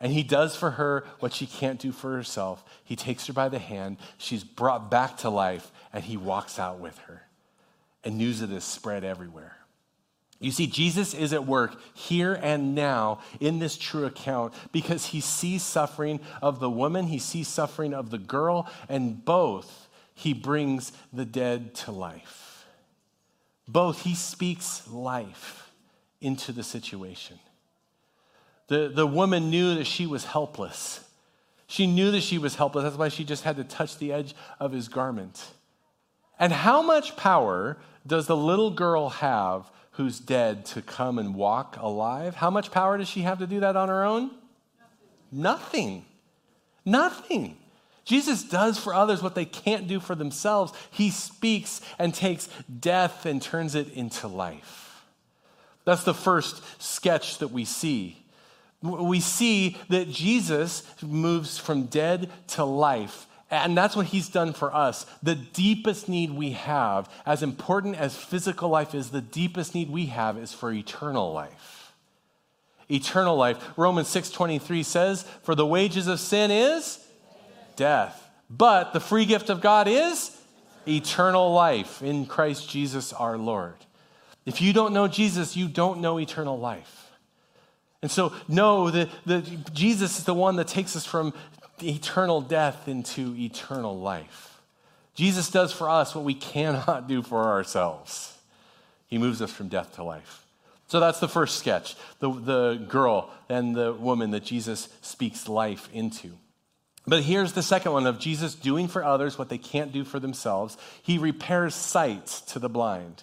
And 0.00 0.12
he 0.12 0.22
does 0.22 0.56
for 0.56 0.72
her 0.72 1.04
what 1.18 1.34
she 1.34 1.46
can't 1.46 1.78
do 1.78 1.92
for 1.92 2.14
herself. 2.14 2.64
He 2.84 2.96
takes 2.96 3.26
her 3.26 3.32
by 3.32 3.48
the 3.48 3.58
hand, 3.58 3.98
she's 4.16 4.44
brought 4.44 4.90
back 4.90 5.18
to 5.18 5.30
life, 5.30 5.70
and 5.92 6.02
he 6.02 6.16
walks 6.16 6.58
out 6.58 6.80
with 6.80 6.96
her. 7.00 7.22
And 8.02 8.16
news 8.16 8.40
of 8.40 8.48
this 8.48 8.64
spread 8.64 9.04
everywhere. 9.04 9.56
You 10.42 10.52
see, 10.52 10.66
Jesus 10.66 11.12
is 11.12 11.34
at 11.34 11.46
work 11.46 11.76
here 11.92 12.32
and 12.32 12.74
now 12.74 13.20
in 13.40 13.58
this 13.58 13.76
true 13.76 14.06
account 14.06 14.54
because 14.72 15.04
he 15.04 15.20
sees 15.20 15.62
suffering 15.62 16.18
of 16.40 16.60
the 16.60 16.70
woman, 16.70 17.08
he 17.08 17.18
sees 17.18 17.46
suffering 17.46 17.92
of 17.92 18.08
the 18.08 18.18
girl, 18.18 18.66
and 18.88 19.22
both 19.22 19.88
he 20.14 20.32
brings 20.32 20.92
the 21.12 21.26
dead 21.26 21.74
to 21.74 21.92
life. 21.92 22.66
Both 23.68 24.02
he 24.02 24.14
speaks 24.14 24.88
life 24.88 25.70
into 26.22 26.52
the 26.52 26.62
situation. 26.62 27.38
The, 28.70 28.86
the 28.86 29.06
woman 29.06 29.50
knew 29.50 29.74
that 29.74 29.86
she 29.88 30.06
was 30.06 30.24
helpless. 30.24 31.00
She 31.66 31.88
knew 31.88 32.12
that 32.12 32.22
she 32.22 32.38
was 32.38 32.54
helpless. 32.54 32.84
That's 32.84 32.96
why 32.96 33.08
she 33.08 33.24
just 33.24 33.42
had 33.42 33.56
to 33.56 33.64
touch 33.64 33.98
the 33.98 34.12
edge 34.12 34.32
of 34.60 34.70
his 34.70 34.86
garment. 34.86 35.44
And 36.38 36.52
how 36.52 36.80
much 36.80 37.16
power 37.16 37.78
does 38.06 38.28
the 38.28 38.36
little 38.36 38.70
girl 38.70 39.08
have 39.08 39.68
who's 39.92 40.20
dead 40.20 40.64
to 40.66 40.82
come 40.82 41.18
and 41.18 41.34
walk 41.34 41.78
alive? 41.80 42.36
How 42.36 42.48
much 42.48 42.70
power 42.70 42.96
does 42.96 43.08
she 43.08 43.22
have 43.22 43.40
to 43.40 43.46
do 43.48 43.58
that 43.58 43.74
on 43.74 43.88
her 43.88 44.04
own? 44.04 44.30
Nothing. 45.32 46.04
Nothing. 46.84 47.56
Jesus 48.04 48.44
does 48.44 48.78
for 48.78 48.94
others 48.94 49.20
what 49.20 49.34
they 49.34 49.46
can't 49.46 49.88
do 49.88 49.98
for 49.98 50.14
themselves. 50.14 50.72
He 50.92 51.10
speaks 51.10 51.80
and 51.98 52.14
takes 52.14 52.48
death 52.78 53.26
and 53.26 53.42
turns 53.42 53.74
it 53.74 53.92
into 53.94 54.28
life. 54.28 55.02
That's 55.84 56.04
the 56.04 56.14
first 56.14 56.62
sketch 56.80 57.38
that 57.38 57.48
we 57.48 57.64
see 57.64 58.19
we 58.82 59.20
see 59.20 59.76
that 59.88 60.10
Jesus 60.10 60.82
moves 61.02 61.58
from 61.58 61.84
dead 61.84 62.30
to 62.48 62.64
life. 62.64 63.26
And 63.50 63.76
that's 63.76 63.96
what 63.96 64.06
he's 64.06 64.28
done 64.28 64.52
for 64.52 64.74
us. 64.74 65.06
The 65.22 65.34
deepest 65.34 66.08
need 66.08 66.30
we 66.30 66.52
have, 66.52 67.10
as 67.26 67.42
important 67.42 67.96
as 67.96 68.14
physical 68.16 68.68
life 68.68 68.94
is, 68.94 69.10
the 69.10 69.20
deepest 69.20 69.74
need 69.74 69.90
we 69.90 70.06
have 70.06 70.38
is 70.38 70.52
for 70.52 70.72
eternal 70.72 71.32
life. 71.32 71.92
Eternal 72.88 73.36
life. 73.36 73.58
Romans 73.76 74.08
6:23 74.08 74.82
says, 74.82 75.24
"For 75.42 75.54
the 75.54 75.66
wages 75.66 76.06
of 76.06 76.20
sin 76.20 76.50
is 76.50 77.00
death, 77.76 78.30
but 78.48 78.92
the 78.92 79.00
free 79.00 79.24
gift 79.24 79.50
of 79.50 79.60
God 79.60 79.88
is 79.88 80.30
eternal 80.86 81.52
life 81.52 82.02
in 82.02 82.26
Christ 82.26 82.68
Jesus 82.68 83.12
our 83.12 83.36
Lord." 83.36 83.74
If 84.46 84.60
you 84.60 84.72
don't 84.72 84.94
know 84.94 85.08
Jesus, 85.08 85.56
you 85.56 85.68
don't 85.68 86.00
know 86.00 86.18
eternal 86.18 86.58
life. 86.58 86.99
And 88.02 88.10
so, 88.10 88.32
know 88.48 88.90
that, 88.90 89.08
Jesus 89.74 90.18
is 90.18 90.24
the 90.24 90.34
one 90.34 90.56
that 90.56 90.68
takes 90.68 90.96
us 90.96 91.04
from 91.04 91.34
eternal 91.82 92.40
death 92.40 92.88
into 92.88 93.34
eternal 93.36 93.98
life. 93.98 94.60
Jesus 95.14 95.50
does 95.50 95.72
for 95.72 95.88
us 95.90 96.14
what 96.14 96.24
we 96.24 96.34
cannot 96.34 97.08
do 97.08 97.22
for 97.22 97.44
ourselves. 97.44 98.38
He 99.06 99.18
moves 99.18 99.42
us 99.42 99.52
from 99.52 99.68
death 99.68 99.96
to 99.96 100.04
life. 100.04 100.46
So 100.86 100.98
that's 100.98 101.20
the 101.20 101.28
first 101.28 101.58
sketch 101.58 101.94
the, 102.18 102.32
the 102.32 102.74
girl 102.88 103.30
and 103.48 103.76
the 103.76 103.92
woman 103.92 104.30
that 104.32 104.44
Jesus 104.44 104.88
speaks 105.02 105.48
life 105.48 105.88
into. 105.92 106.32
But 107.06 107.22
here's 107.22 107.52
the 107.52 107.62
second 107.62 107.92
one 107.92 108.06
of 108.06 108.18
Jesus 108.18 108.54
doing 108.54 108.88
for 108.88 109.04
others 109.04 109.38
what 109.38 109.48
they 109.48 109.58
can't 109.58 109.92
do 109.92 110.04
for 110.04 110.18
themselves. 110.18 110.76
He 111.02 111.18
repairs 111.18 111.74
sight 111.74 112.26
to 112.48 112.58
the 112.58 112.68
blind. 112.68 113.22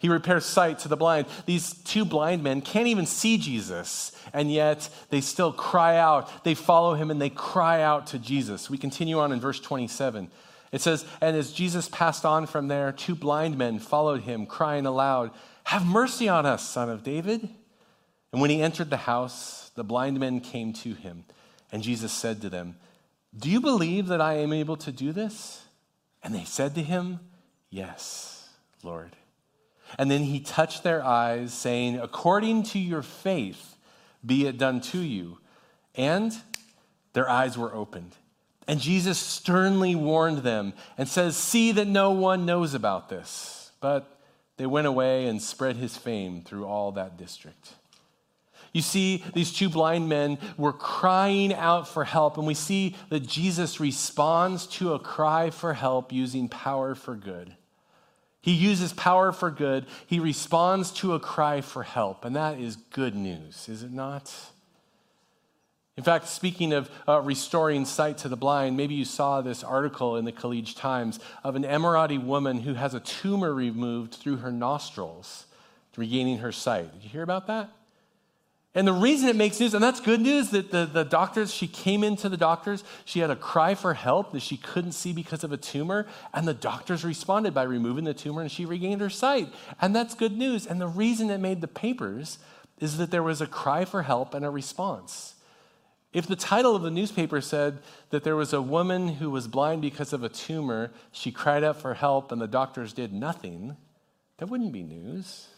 He 0.00 0.08
repairs 0.08 0.44
sight 0.44 0.78
to 0.80 0.88
the 0.88 0.96
blind. 0.96 1.26
These 1.46 1.74
two 1.82 2.04
blind 2.04 2.42
men 2.42 2.60
can't 2.60 2.86
even 2.86 3.06
see 3.06 3.36
Jesus, 3.38 4.12
and 4.32 4.50
yet 4.50 4.88
they 5.10 5.20
still 5.20 5.52
cry 5.52 5.96
out. 5.96 6.44
They 6.44 6.54
follow 6.54 6.94
him 6.94 7.10
and 7.10 7.20
they 7.20 7.30
cry 7.30 7.82
out 7.82 8.08
to 8.08 8.18
Jesus. 8.18 8.70
We 8.70 8.78
continue 8.78 9.18
on 9.18 9.32
in 9.32 9.40
verse 9.40 9.60
27. 9.60 10.30
It 10.70 10.80
says, 10.80 11.04
And 11.20 11.36
as 11.36 11.52
Jesus 11.52 11.88
passed 11.88 12.24
on 12.24 12.46
from 12.46 12.68
there, 12.68 12.92
two 12.92 13.14
blind 13.14 13.58
men 13.58 13.78
followed 13.78 14.22
him, 14.22 14.46
crying 14.46 14.86
aloud, 14.86 15.30
Have 15.64 15.86
mercy 15.86 16.28
on 16.28 16.46
us, 16.46 16.68
son 16.68 16.90
of 16.90 17.02
David. 17.02 17.48
And 18.32 18.40
when 18.40 18.50
he 18.50 18.62
entered 18.62 18.90
the 18.90 18.98
house, 18.98 19.70
the 19.74 19.84
blind 19.84 20.20
men 20.20 20.40
came 20.40 20.72
to 20.74 20.94
him, 20.94 21.24
and 21.72 21.82
Jesus 21.82 22.12
said 22.12 22.42
to 22.42 22.50
them, 22.50 22.76
Do 23.36 23.48
you 23.48 23.60
believe 23.60 24.08
that 24.08 24.20
I 24.20 24.34
am 24.34 24.52
able 24.52 24.76
to 24.78 24.92
do 24.92 25.12
this? 25.12 25.64
And 26.22 26.34
they 26.34 26.44
said 26.44 26.74
to 26.74 26.82
him, 26.82 27.20
Yes, 27.70 28.48
Lord. 28.82 29.16
And 29.96 30.10
then 30.10 30.24
he 30.24 30.40
touched 30.40 30.82
their 30.82 31.02
eyes, 31.04 31.52
saying, 31.54 31.98
According 31.98 32.64
to 32.64 32.78
your 32.78 33.02
faith, 33.02 33.76
be 34.24 34.46
it 34.46 34.58
done 34.58 34.80
to 34.82 34.98
you. 34.98 35.38
And 35.94 36.36
their 37.12 37.28
eyes 37.28 37.56
were 37.56 37.74
opened. 37.74 38.14
And 38.66 38.80
Jesus 38.80 39.18
sternly 39.18 39.94
warned 39.94 40.38
them 40.38 40.74
and 40.98 41.08
says, 41.08 41.36
See 41.36 41.72
that 41.72 41.88
no 41.88 42.10
one 42.10 42.44
knows 42.44 42.74
about 42.74 43.08
this. 43.08 43.72
But 43.80 44.18
they 44.58 44.66
went 44.66 44.86
away 44.86 45.26
and 45.26 45.40
spread 45.40 45.76
his 45.76 45.96
fame 45.96 46.42
through 46.42 46.66
all 46.66 46.92
that 46.92 47.16
district. 47.16 47.72
You 48.72 48.82
see, 48.82 49.24
these 49.34 49.52
two 49.52 49.68
blind 49.70 50.08
men 50.08 50.38
were 50.56 50.72
crying 50.72 51.54
out 51.54 51.88
for 51.88 52.04
help, 52.04 52.36
and 52.36 52.46
we 52.46 52.54
see 52.54 52.96
that 53.08 53.26
Jesus 53.26 53.80
responds 53.80 54.66
to 54.66 54.92
a 54.92 54.98
cry 54.98 55.50
for 55.50 55.72
help 55.72 56.12
using 56.12 56.48
power 56.48 56.94
for 56.94 57.14
good. 57.14 57.54
He 58.40 58.52
uses 58.52 58.92
power 58.92 59.32
for 59.32 59.50
good. 59.50 59.86
He 60.06 60.20
responds 60.20 60.90
to 60.92 61.14
a 61.14 61.20
cry 61.20 61.60
for 61.60 61.82
help. 61.82 62.24
And 62.24 62.36
that 62.36 62.58
is 62.58 62.76
good 62.76 63.14
news, 63.14 63.68
is 63.68 63.82
it 63.82 63.92
not? 63.92 64.32
In 65.96 66.04
fact, 66.04 66.28
speaking 66.28 66.72
of 66.72 66.88
uh, 67.08 67.20
restoring 67.22 67.84
sight 67.84 68.18
to 68.18 68.28
the 68.28 68.36
blind, 68.36 68.76
maybe 68.76 68.94
you 68.94 69.04
saw 69.04 69.40
this 69.40 69.64
article 69.64 70.16
in 70.16 70.24
the 70.24 70.30
Khaleej 70.30 70.76
Times 70.76 71.18
of 71.42 71.56
an 71.56 71.64
Emirati 71.64 72.22
woman 72.22 72.60
who 72.60 72.74
has 72.74 72.94
a 72.94 73.00
tumor 73.00 73.52
removed 73.52 74.14
through 74.14 74.36
her 74.36 74.52
nostrils, 74.52 75.46
regaining 75.96 76.38
her 76.38 76.52
sight. 76.52 76.92
Did 76.92 77.02
you 77.02 77.10
hear 77.10 77.24
about 77.24 77.48
that? 77.48 77.70
And 78.74 78.86
the 78.86 78.92
reason 78.92 79.28
it 79.28 79.36
makes 79.36 79.58
news, 79.58 79.72
and 79.72 79.82
that's 79.82 79.98
good 79.98 80.20
news, 80.20 80.50
that 80.50 80.70
the, 80.70 80.84
the 80.84 81.04
doctors, 81.04 81.52
she 81.52 81.66
came 81.66 82.04
into 82.04 82.28
the 82.28 82.36
doctors, 82.36 82.84
she 83.04 83.20
had 83.20 83.30
a 83.30 83.36
cry 83.36 83.74
for 83.74 83.94
help 83.94 84.32
that 84.32 84.42
she 84.42 84.58
couldn't 84.58 84.92
see 84.92 85.12
because 85.12 85.42
of 85.42 85.52
a 85.52 85.56
tumor, 85.56 86.06
and 86.34 86.46
the 86.46 86.54
doctors 86.54 87.04
responded 87.04 87.54
by 87.54 87.62
removing 87.62 88.04
the 88.04 88.14
tumor 88.14 88.42
and 88.42 88.52
she 88.52 88.66
regained 88.66 89.00
her 89.00 89.10
sight. 89.10 89.52
And 89.80 89.96
that's 89.96 90.14
good 90.14 90.36
news. 90.36 90.66
And 90.66 90.80
the 90.80 90.86
reason 90.86 91.30
it 91.30 91.38
made 91.38 91.60
the 91.60 91.68
papers 91.68 92.38
is 92.78 92.98
that 92.98 93.10
there 93.10 93.22
was 93.22 93.40
a 93.40 93.46
cry 93.46 93.84
for 93.84 94.02
help 94.02 94.34
and 94.34 94.44
a 94.44 94.50
response. 94.50 95.34
If 96.12 96.26
the 96.26 96.36
title 96.36 96.76
of 96.76 96.82
the 96.82 96.90
newspaper 96.90 97.40
said 97.40 97.80
that 98.10 98.22
there 98.22 98.36
was 98.36 98.52
a 98.52 98.62
woman 98.62 99.08
who 99.08 99.30
was 99.30 99.48
blind 99.48 99.82
because 99.82 100.12
of 100.12 100.22
a 100.22 100.28
tumor, 100.28 100.92
she 101.10 101.32
cried 101.32 101.64
out 101.64 101.80
for 101.80 101.94
help 101.94 102.32
and 102.32 102.40
the 102.40 102.46
doctors 102.46 102.92
did 102.92 103.12
nothing, 103.12 103.76
that 104.38 104.48
wouldn't 104.48 104.72
be 104.72 104.82
news. 104.82 105.48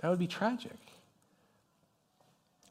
That 0.00 0.08
would 0.08 0.18
be 0.18 0.26
tragic. 0.26 0.78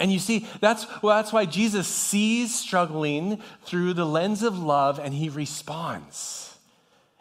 And 0.01 0.12
you 0.12 0.17
see, 0.17 0.48
that's, 0.60 0.88
well, 1.03 1.15
that's 1.15 1.31
why 1.31 1.46
Jesus 1.46 1.88
sees 1.88 2.55
struggling 2.55 3.39
through 3.65 3.93
the 3.93 4.03
lens 4.03 4.41
of 4.41 4.58
love 4.58 4.98
and 4.98 5.13
he 5.13 5.29
responds. 5.29 6.58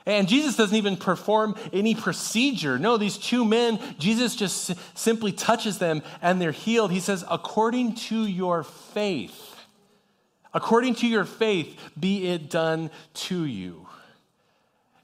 And 0.07 0.27
Jesus 0.27 0.57
doesn't 0.57 0.75
even 0.75 0.97
perform 0.97 1.57
any 1.75 1.95
procedure. 1.95 2.79
No, 2.79 2.97
these 2.97 3.19
two 3.19 3.45
men, 3.45 3.79
Jesus 3.99 4.35
just 4.35 4.73
simply 4.95 5.31
touches 5.31 5.77
them 5.77 6.03
and 6.23 6.41
they're 6.41 6.53
healed. 6.53 6.91
He 6.91 7.01
says, 7.01 7.23
according 7.31 7.97
to 7.97 8.27
your 8.27 8.63
faith, 8.63 9.57
according 10.55 10.95
to 10.97 11.07
your 11.07 11.27
faith, 11.27 11.79
be 12.01 12.29
it 12.29 12.49
done 12.49 12.91
to 13.13 13.45
you. 13.45 13.87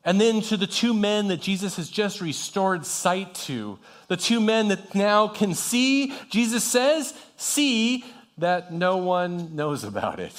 And 0.03 0.19
then 0.19 0.41
to 0.43 0.57
the 0.57 0.67
two 0.67 0.95
men 0.95 1.29
that 1.29 1.43
Jesus 1.43 1.77
has 1.77 1.91
just 1.91 2.23
restored 2.23 2.87
sight 2.87 3.35
to, 3.35 3.79
the 4.09 4.17
two 4.17 4.41
men 4.41 4.69
that 4.69 4.95
now 4.95 5.29
can 5.29 5.53
see, 5.53 6.15
Jesus 6.31 6.65
says, 6.65 7.13
see 7.37 8.05
that 8.39 8.73
no 8.73 8.99
one 8.99 9.55
knows 9.57 9.85
about 9.85 10.21
it. 10.21 10.35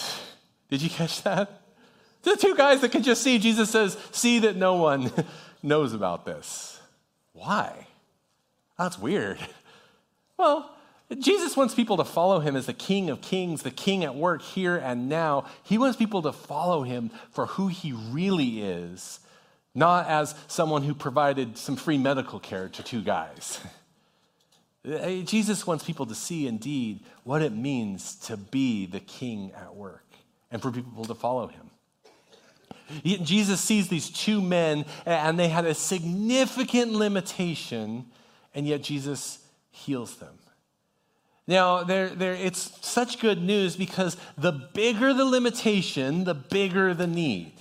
Did 0.70 0.82
you 0.82 0.90
catch 0.90 1.24
that? 1.24 1.62
The 2.24 2.36
two 2.36 2.56
guys 2.56 2.82
that 2.82 2.92
can 2.92 3.04
just 3.04 3.24
see, 3.24 3.40
Jesus 3.40 3.70
says, 3.70 3.98
see 4.12 4.40
that 4.40 4.56
no 4.56 4.76
one 4.76 5.12
knows 5.64 5.94
about 5.94 6.26
this. 6.26 6.80
Why? 7.34 7.88
That's 8.78 9.00
weird. 9.00 9.40
Well, 10.38 10.70
Jesus 11.18 11.56
wants 11.56 11.74
people 11.74 11.98
to 11.98 12.04
follow 12.04 12.40
him 12.42 12.56
as 12.56 12.66
the 12.66 12.74
King 12.74 13.10
of 13.10 13.22
Kings, 13.22 13.64
the 13.64 13.72
King 13.72 14.04
at 14.04 14.16
work 14.16 14.42
here 14.42 14.76
and 14.76 15.08
now. 15.08 15.46
He 15.64 15.78
wants 15.78 15.98
people 15.98 16.22
to 16.24 16.34
follow 16.34 16.84
him 16.84 17.12
for 17.32 17.46
who 17.46 17.68
he 17.70 17.94
really 17.94 18.62
is 18.62 19.20
not 19.78 20.08
as 20.08 20.34
someone 20.48 20.82
who 20.82 20.96
provided 20.96 21.56
some 21.56 21.76
free 21.76 22.00
medical 22.00 22.40
care 22.40 22.68
to 22.68 22.82
two 22.82 23.04
guys. 23.04 23.60
Uh, 24.88 25.22
Jesus 25.24 25.68
wants 25.68 25.84
people 25.84 26.06
to 26.06 26.16
see 26.16 26.48
indeed 26.48 27.02
what 27.24 27.42
it 27.42 27.52
means 27.52 28.16
to 28.16 28.38
be 28.38 28.86
the 28.86 29.02
king 29.02 29.52
at 29.54 29.76
work 29.76 30.06
and 30.50 30.62
for 30.62 30.72
people 30.72 31.04
to 31.06 31.16
follow 31.16 31.48
him. 31.48 31.70
Jesus 33.04 33.60
sees 33.60 33.90
these 33.90 34.10
two 34.10 34.42
men 34.42 34.86
and 35.06 35.38
they 35.38 35.50
had 35.50 35.66
a 35.66 35.74
significant 35.74 36.94
limitation, 36.94 38.06
and 38.56 38.66
yet 38.66 38.82
Jesus 38.82 39.40
heals 39.72 40.16
them. 40.16 40.36
Now, 41.48 41.84
they're, 41.84 42.10
they're, 42.10 42.34
it's 42.34 42.86
such 42.86 43.20
good 43.20 43.42
news 43.42 43.76
because 43.76 44.18
the 44.38 44.52
bigger 44.52 45.14
the 45.14 45.26
limitation, 45.26 46.26
the 46.26 46.34
bigger 46.34 46.94
the 46.94 47.08
need. 47.08 47.54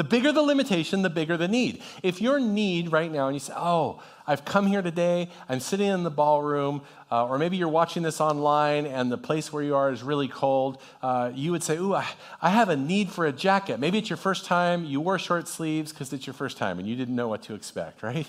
The 0.00 0.04
bigger 0.04 0.32
the 0.32 0.40
limitation, 0.40 1.02
the 1.02 1.10
bigger 1.10 1.36
the 1.36 1.46
need. 1.46 1.82
If 2.02 2.22
your 2.22 2.40
need 2.40 2.90
right 2.90 3.12
now, 3.12 3.26
and 3.26 3.36
you 3.36 3.38
say, 3.38 3.52
Oh, 3.54 4.00
I've 4.26 4.46
come 4.46 4.66
here 4.66 4.80
today, 4.80 5.28
I'm 5.46 5.60
sitting 5.60 5.88
in 5.88 6.04
the 6.04 6.10
ballroom, 6.10 6.80
uh, 7.12 7.26
or 7.26 7.36
maybe 7.36 7.58
you're 7.58 7.68
watching 7.68 8.02
this 8.02 8.18
online 8.18 8.86
and 8.86 9.12
the 9.12 9.18
place 9.18 9.52
where 9.52 9.62
you 9.62 9.76
are 9.76 9.92
is 9.92 10.02
really 10.02 10.26
cold, 10.26 10.80
uh, 11.02 11.32
you 11.34 11.52
would 11.52 11.62
say, 11.62 11.76
Ooh, 11.76 11.94
I, 11.94 12.06
I 12.40 12.48
have 12.48 12.70
a 12.70 12.76
need 12.76 13.10
for 13.10 13.26
a 13.26 13.32
jacket. 13.32 13.78
Maybe 13.78 13.98
it's 13.98 14.08
your 14.08 14.16
first 14.16 14.46
time, 14.46 14.86
you 14.86 15.02
wore 15.02 15.18
short 15.18 15.46
sleeves 15.46 15.92
because 15.92 16.14
it's 16.14 16.26
your 16.26 16.32
first 16.32 16.56
time 16.56 16.78
and 16.78 16.88
you 16.88 16.96
didn't 16.96 17.14
know 17.14 17.28
what 17.28 17.42
to 17.42 17.54
expect, 17.54 18.02
right? 18.10 18.26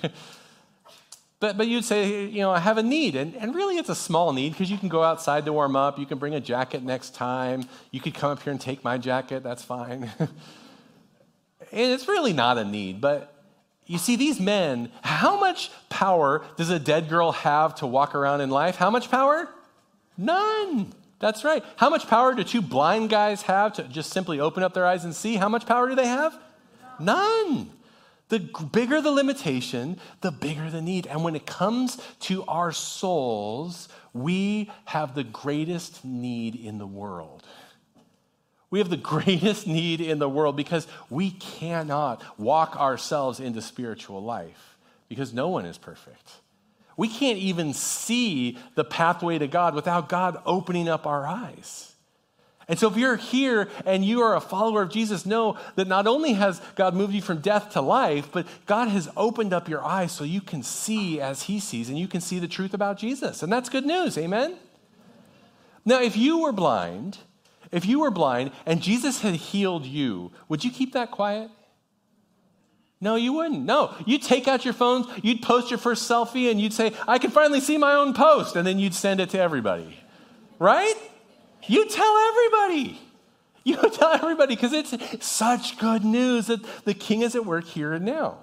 But, 1.39 1.55
but 1.55 1.69
you'd 1.69 1.85
say, 1.85 2.25
you 2.25 2.41
know, 2.41 2.51
I 2.51 2.59
have 2.59 2.79
a 2.79 2.83
need. 2.83 3.15
And, 3.15 3.33
and 3.37 3.55
really, 3.55 3.77
it's 3.77 3.87
a 3.87 3.95
small 3.95 4.33
need 4.33 4.51
because 4.51 4.69
you 4.69 4.77
can 4.77 4.89
go 4.89 5.03
outside 5.03 5.45
to 5.45 5.53
warm 5.53 5.77
up. 5.77 5.97
You 5.97 6.05
can 6.05 6.17
bring 6.17 6.35
a 6.35 6.41
jacket 6.41 6.83
next 6.83 7.15
time. 7.15 7.63
You 7.91 8.01
could 8.01 8.13
come 8.13 8.29
up 8.29 8.43
here 8.43 8.51
and 8.51 8.59
take 8.59 8.83
my 8.83 8.97
jacket. 8.97 9.41
That's 9.41 9.63
fine. 9.63 10.11
And 11.71 11.91
it's 11.91 12.07
really 12.07 12.33
not 12.33 12.57
a 12.57 12.65
need, 12.65 12.99
but 13.01 13.33
you 13.85 13.97
see, 13.97 14.15
these 14.15 14.39
men, 14.39 14.91
how 15.01 15.39
much 15.39 15.71
power 15.89 16.45
does 16.55 16.69
a 16.69 16.79
dead 16.79 17.09
girl 17.09 17.31
have 17.33 17.75
to 17.75 17.87
walk 17.87 18.15
around 18.15 18.41
in 18.41 18.49
life? 18.49 18.77
How 18.77 18.89
much 18.89 19.11
power? 19.11 19.49
None. 20.17 20.93
That's 21.19 21.43
right. 21.43 21.63
How 21.75 21.89
much 21.89 22.07
power 22.07 22.33
do 22.33 22.43
two 22.43 22.61
blind 22.61 23.09
guys 23.09 23.41
have 23.43 23.73
to 23.73 23.83
just 23.83 24.11
simply 24.11 24.39
open 24.39 24.63
up 24.63 24.73
their 24.73 24.85
eyes 24.85 25.03
and 25.03 25.13
see? 25.15 25.35
How 25.35 25.49
much 25.49 25.65
power 25.65 25.89
do 25.89 25.95
they 25.95 26.07
have? 26.07 26.37
None. 26.99 27.69
The 28.29 28.39
bigger 28.39 29.01
the 29.01 29.11
limitation, 29.11 29.99
the 30.21 30.31
bigger 30.31 30.69
the 30.69 30.81
need. 30.81 31.05
And 31.05 31.23
when 31.23 31.35
it 31.35 31.45
comes 31.45 31.97
to 32.21 32.45
our 32.45 32.71
souls, 32.71 33.89
we 34.13 34.71
have 34.85 35.15
the 35.15 35.23
greatest 35.25 36.05
need 36.05 36.55
in 36.55 36.77
the 36.77 36.87
world. 36.87 37.43
We 38.71 38.79
have 38.79 38.89
the 38.89 38.97
greatest 38.97 39.67
need 39.67 40.01
in 40.01 40.17
the 40.17 40.29
world 40.29 40.55
because 40.55 40.87
we 41.11 41.29
cannot 41.31 42.23
walk 42.39 42.75
ourselves 42.75 43.39
into 43.39 43.61
spiritual 43.61 44.23
life 44.23 44.77
because 45.07 45.33
no 45.33 45.49
one 45.49 45.65
is 45.65 45.77
perfect. 45.77 46.31
We 46.97 47.07
can't 47.07 47.37
even 47.37 47.73
see 47.73 48.57
the 48.75 48.83
pathway 48.83 49.37
to 49.37 49.47
God 49.47 49.75
without 49.75 50.09
God 50.09 50.41
opening 50.45 50.89
up 50.89 51.05
our 51.05 51.27
eyes. 51.27 51.91
And 52.67 52.79
so, 52.79 52.87
if 52.87 52.95
you're 52.95 53.17
here 53.17 53.69
and 53.85 54.05
you 54.05 54.21
are 54.21 54.35
a 54.35 54.41
follower 54.41 54.83
of 54.83 54.91
Jesus, 54.91 55.25
know 55.25 55.57
that 55.75 55.87
not 55.87 56.07
only 56.07 56.33
has 56.33 56.61
God 56.75 56.93
moved 56.93 57.13
you 57.13 57.21
from 57.21 57.39
death 57.39 57.71
to 57.71 57.81
life, 57.81 58.29
but 58.31 58.47
God 58.65 58.87
has 58.87 59.09
opened 59.17 59.51
up 59.51 59.67
your 59.67 59.83
eyes 59.83 60.11
so 60.11 60.23
you 60.23 60.41
can 60.41 60.63
see 60.63 61.19
as 61.19 61.43
He 61.43 61.59
sees 61.59 61.89
and 61.89 61.97
you 61.99 62.07
can 62.07 62.21
see 62.21 62.39
the 62.39 62.47
truth 62.47 62.73
about 62.73 62.97
Jesus. 62.97 63.43
And 63.43 63.51
that's 63.51 63.67
good 63.67 63.85
news. 63.85 64.17
Amen? 64.17 64.55
Now, 65.83 66.01
if 66.01 66.15
you 66.15 66.39
were 66.39 66.51
blind, 66.51 67.17
if 67.71 67.85
you 67.85 67.99
were 67.99 68.11
blind 68.11 68.51
and 68.65 68.81
Jesus 68.81 69.21
had 69.21 69.35
healed 69.35 69.85
you, 69.85 70.31
would 70.49 70.63
you 70.63 70.71
keep 70.71 70.93
that 70.93 71.11
quiet? 71.11 71.49
No, 73.03 73.15
you 73.15 73.33
wouldn't. 73.33 73.65
No, 73.65 73.95
you'd 74.05 74.21
take 74.21 74.47
out 74.47 74.63
your 74.63 74.75
phones, 74.75 75.07
you'd 75.23 75.41
post 75.41 75.71
your 75.71 75.79
first 75.79 76.09
selfie, 76.09 76.51
and 76.51 76.61
you'd 76.61 76.73
say, 76.73 76.93
I 77.07 77.17
can 77.17 77.31
finally 77.31 77.59
see 77.59 77.77
my 77.77 77.93
own 77.93 78.13
post, 78.13 78.55
and 78.55 78.65
then 78.65 78.77
you'd 78.77 78.93
send 78.93 79.19
it 79.19 79.31
to 79.31 79.39
everybody. 79.39 79.97
Right? 80.59 80.93
You 81.67 81.87
tell 81.89 82.17
everybody. 82.17 82.99
You 83.63 83.75
tell 83.75 84.11
everybody 84.11 84.55
because 84.55 84.73
it's 84.73 85.23
such 85.23 85.77
good 85.77 86.03
news 86.03 86.47
that 86.47 86.63
the 86.83 86.95
king 86.95 87.21
is 87.21 87.35
at 87.35 87.45
work 87.45 87.65
here 87.65 87.93
and 87.93 88.03
now. 88.03 88.39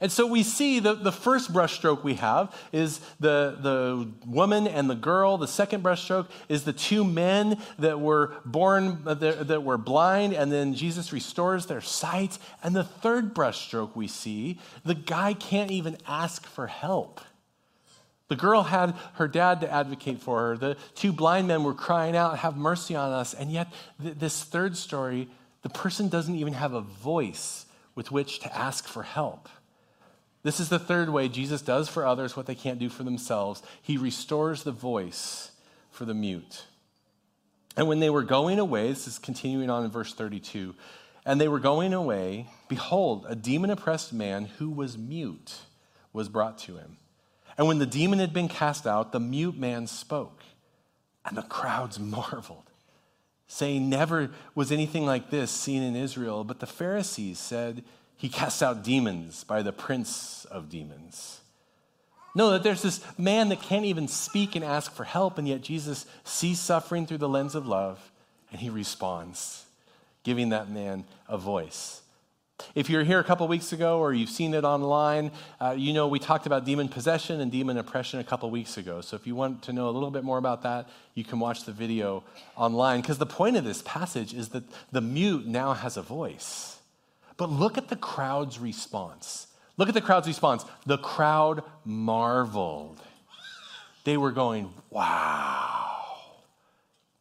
And 0.00 0.10
so 0.10 0.26
we 0.26 0.42
see 0.42 0.80
the, 0.80 0.94
the 0.94 1.12
first 1.12 1.52
brushstroke 1.52 2.02
we 2.02 2.14
have 2.14 2.56
is 2.72 3.00
the, 3.20 3.58
the 3.60 4.08
woman 4.26 4.66
and 4.66 4.88
the 4.88 4.94
girl. 4.94 5.36
The 5.36 5.46
second 5.46 5.82
brushstroke 5.82 6.28
is 6.48 6.64
the 6.64 6.72
two 6.72 7.04
men 7.04 7.60
that 7.78 8.00
were 8.00 8.34
born, 8.46 9.02
uh, 9.06 9.14
that, 9.14 9.62
were 9.62 9.76
blind, 9.76 10.32
and 10.32 10.50
then 10.50 10.74
Jesus 10.74 11.12
restores 11.12 11.66
their 11.66 11.82
sight. 11.82 12.38
And 12.62 12.74
the 12.74 12.84
third 12.84 13.34
brushstroke 13.34 13.94
we 13.94 14.08
see, 14.08 14.58
the 14.84 14.94
guy 14.94 15.34
can't 15.34 15.70
even 15.70 15.98
ask 16.06 16.46
for 16.46 16.66
help. 16.66 17.20
The 18.28 18.36
girl 18.36 18.62
had 18.62 18.94
her 19.14 19.28
dad 19.28 19.60
to 19.60 19.70
advocate 19.70 20.20
for 20.20 20.38
her. 20.40 20.56
The 20.56 20.76
two 20.94 21.12
blind 21.12 21.48
men 21.48 21.62
were 21.62 21.74
crying 21.74 22.16
out, 22.16 22.38
Have 22.38 22.56
mercy 22.56 22.94
on 22.94 23.12
us. 23.12 23.34
And 23.34 23.50
yet, 23.50 23.70
th- 24.00 24.14
this 24.16 24.44
third 24.44 24.76
story, 24.76 25.28
the 25.62 25.68
person 25.68 26.08
doesn't 26.08 26.36
even 26.36 26.54
have 26.54 26.72
a 26.72 26.80
voice 26.80 27.66
with 27.96 28.12
which 28.12 28.38
to 28.40 28.56
ask 28.56 28.86
for 28.86 29.02
help. 29.02 29.48
This 30.42 30.60
is 30.60 30.68
the 30.68 30.78
third 30.78 31.10
way 31.10 31.28
Jesus 31.28 31.60
does 31.60 31.88
for 31.88 32.06
others 32.06 32.36
what 32.36 32.46
they 32.46 32.54
can't 32.54 32.78
do 32.78 32.88
for 32.88 33.02
themselves. 33.02 33.62
He 33.82 33.96
restores 33.96 34.62
the 34.62 34.72
voice 34.72 35.50
for 35.90 36.04
the 36.04 36.14
mute. 36.14 36.64
And 37.76 37.88
when 37.88 38.00
they 38.00 38.10
were 38.10 38.22
going 38.22 38.58
away, 38.58 38.88
this 38.88 39.06
is 39.06 39.18
continuing 39.18 39.70
on 39.70 39.84
in 39.84 39.90
verse 39.90 40.14
32, 40.14 40.74
and 41.24 41.40
they 41.40 41.48
were 41.48 41.60
going 41.60 41.92
away, 41.92 42.46
behold, 42.68 43.26
a 43.28 43.36
demon 43.36 43.70
oppressed 43.70 44.12
man 44.12 44.46
who 44.58 44.70
was 44.70 44.96
mute 44.96 45.58
was 46.12 46.28
brought 46.28 46.58
to 46.58 46.76
him. 46.76 46.96
And 47.56 47.68
when 47.68 47.78
the 47.78 47.86
demon 47.86 48.18
had 48.18 48.32
been 48.32 48.48
cast 48.48 48.86
out, 48.86 49.12
the 49.12 49.20
mute 49.20 49.56
man 49.56 49.86
spoke, 49.86 50.42
and 51.24 51.36
the 51.36 51.42
crowds 51.42 51.98
marveled, 52.00 52.70
saying, 53.46 53.88
Never 53.88 54.30
was 54.54 54.72
anything 54.72 55.04
like 55.04 55.30
this 55.30 55.50
seen 55.50 55.82
in 55.82 55.94
Israel. 55.94 56.42
But 56.42 56.60
the 56.60 56.66
Pharisees 56.66 57.38
said, 57.38 57.84
He 58.20 58.28
casts 58.28 58.60
out 58.60 58.84
demons 58.84 59.44
by 59.44 59.62
the 59.62 59.72
prince 59.72 60.44
of 60.50 60.68
demons. 60.68 61.40
No, 62.34 62.50
that 62.50 62.62
there's 62.62 62.82
this 62.82 63.00
man 63.16 63.48
that 63.48 63.62
can't 63.62 63.86
even 63.86 64.08
speak 64.08 64.54
and 64.54 64.62
ask 64.62 64.92
for 64.92 65.04
help, 65.04 65.38
and 65.38 65.48
yet 65.48 65.62
Jesus 65.62 66.04
sees 66.22 66.60
suffering 66.60 67.06
through 67.06 67.16
the 67.16 67.30
lens 67.30 67.54
of 67.54 67.66
love, 67.66 68.10
and 68.52 68.60
he 68.60 68.68
responds, 68.68 69.64
giving 70.22 70.50
that 70.50 70.70
man 70.70 71.04
a 71.30 71.38
voice. 71.38 72.02
If 72.74 72.90
you're 72.90 73.04
here 73.04 73.20
a 73.20 73.24
couple 73.24 73.48
weeks 73.48 73.72
ago 73.72 74.00
or 74.00 74.12
you've 74.12 74.28
seen 74.28 74.52
it 74.52 74.64
online, 74.64 75.30
uh, 75.58 75.74
you 75.78 75.94
know 75.94 76.06
we 76.06 76.18
talked 76.18 76.44
about 76.44 76.66
demon 76.66 76.90
possession 76.90 77.40
and 77.40 77.50
demon 77.50 77.78
oppression 77.78 78.20
a 78.20 78.24
couple 78.24 78.50
weeks 78.50 78.76
ago. 78.76 79.00
So 79.00 79.16
if 79.16 79.26
you 79.26 79.34
want 79.34 79.62
to 79.62 79.72
know 79.72 79.88
a 79.88 79.92
little 79.92 80.10
bit 80.10 80.24
more 80.24 80.36
about 80.36 80.62
that, 80.64 80.90
you 81.14 81.24
can 81.24 81.40
watch 81.40 81.64
the 81.64 81.72
video 81.72 82.22
online. 82.54 83.00
Because 83.00 83.16
the 83.16 83.24
point 83.24 83.56
of 83.56 83.64
this 83.64 83.80
passage 83.86 84.34
is 84.34 84.50
that 84.50 84.64
the 84.92 85.00
mute 85.00 85.46
now 85.46 85.72
has 85.72 85.96
a 85.96 86.02
voice. 86.02 86.79
But 87.40 87.48
look 87.48 87.78
at 87.78 87.88
the 87.88 87.96
crowd's 87.96 88.58
response. 88.58 89.46
Look 89.78 89.88
at 89.88 89.94
the 89.94 90.02
crowd's 90.02 90.28
response. 90.28 90.62
The 90.84 90.98
crowd 90.98 91.62
marveled. 91.86 93.00
They 94.04 94.18
were 94.18 94.30
going, 94.30 94.74
wow, 94.90 96.18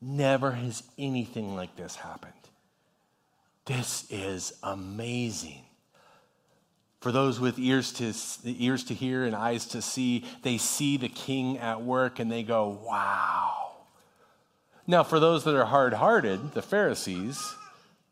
never 0.02 0.52
has 0.52 0.84
anything 0.98 1.56
like 1.56 1.74
this 1.78 1.96
happened. 1.96 2.34
This 3.63 4.08
is 4.10 4.52
amazing. 4.62 5.62
For 7.00 7.13
those 7.13 7.39
with 7.39 7.58
ears 7.58 7.93
to, 7.93 8.13
ears 8.43 8.84
to 8.84 8.93
hear 8.93 9.24
and 9.24 9.34
eyes 9.34 9.67
to 9.67 9.82
see, 9.82 10.26
they 10.43 10.58
see 10.58 10.98
the 10.98 11.08
king 11.08 11.60
at 11.60 11.82
work 11.82 12.20
and 12.20 12.30
they 12.30 12.43
go, 12.43 12.78
wow. 12.86 13.78
Now, 14.86 15.04
for 15.04 15.22
those 15.22 15.46
that 15.46 15.56
are 15.56 15.63
hard 15.63 15.93
hearted, 15.93 16.52
the 16.52 16.62
Pharisees, 16.62 17.56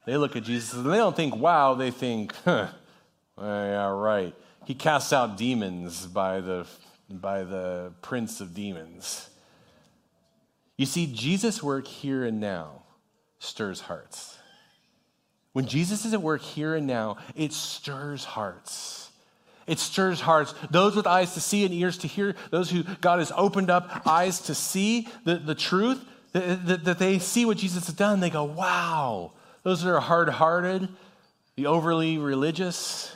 they 0.07 0.15
look 0.15 0.37
at 0.37 0.43
Jesus 0.43 0.71
and 0.73 0.85
they 0.85 0.95
don't 0.95 1.17
think, 1.17 1.35
wow, 1.35 1.73
they 1.73 1.91
think, 1.91 2.33
huh, 2.45 2.67
yeah, 3.37 3.89
right. 3.89 4.33
He 4.65 4.73
casts 4.73 5.11
out 5.11 5.35
demons 5.35 6.05
by 6.05 6.39
the, 6.39 6.65
by 7.09 7.43
the 7.43 7.91
prince 8.01 8.39
of 8.39 8.55
demons. 8.55 9.29
You 10.77 10.85
see, 10.85 11.07
Jesus' 11.07 11.61
work 11.61 11.87
here 11.87 12.23
and 12.23 12.39
now 12.39 12.83
stirs 13.39 13.81
hearts. 13.81 14.37
When 15.51 15.65
Jesus 15.65 16.05
is 16.05 16.13
at 16.13 16.21
work 16.21 16.41
here 16.41 16.73
and 16.75 16.87
now, 16.87 17.17
it 17.35 17.51
stirs 17.51 18.23
hearts. 18.23 19.11
It 19.65 19.77
stirs 19.77 20.21
hearts. 20.21 20.53
Those 20.71 20.95
with 20.95 21.05
eyes 21.05 21.33
to 21.33 21.41
see 21.41 21.65
and 21.65 21.73
ears 21.73 21.97
to 21.97 22.07
hear, 22.07 22.33
those 22.49 22.69
who 22.69 22.83
God 23.01 23.19
has 23.19 23.33
opened 23.35 23.69
up 23.69 24.07
eyes 24.07 24.39
to 24.43 24.55
see 24.55 25.09
the, 25.25 25.35
the 25.35 25.55
truth, 25.55 26.01
that, 26.31 26.85
that 26.85 26.97
they 26.97 27.19
see 27.19 27.43
what 27.43 27.57
Jesus 27.57 27.87
has 27.87 27.95
done, 27.95 28.21
they 28.21 28.29
go, 28.29 28.45
wow. 28.45 29.33
Those 29.67 29.84
that 29.84 29.93
are 29.93 29.99
hard 29.99 30.30
hearted, 30.30 30.88
the 31.58 31.65
overly 31.65 32.17
religious, 32.17 33.13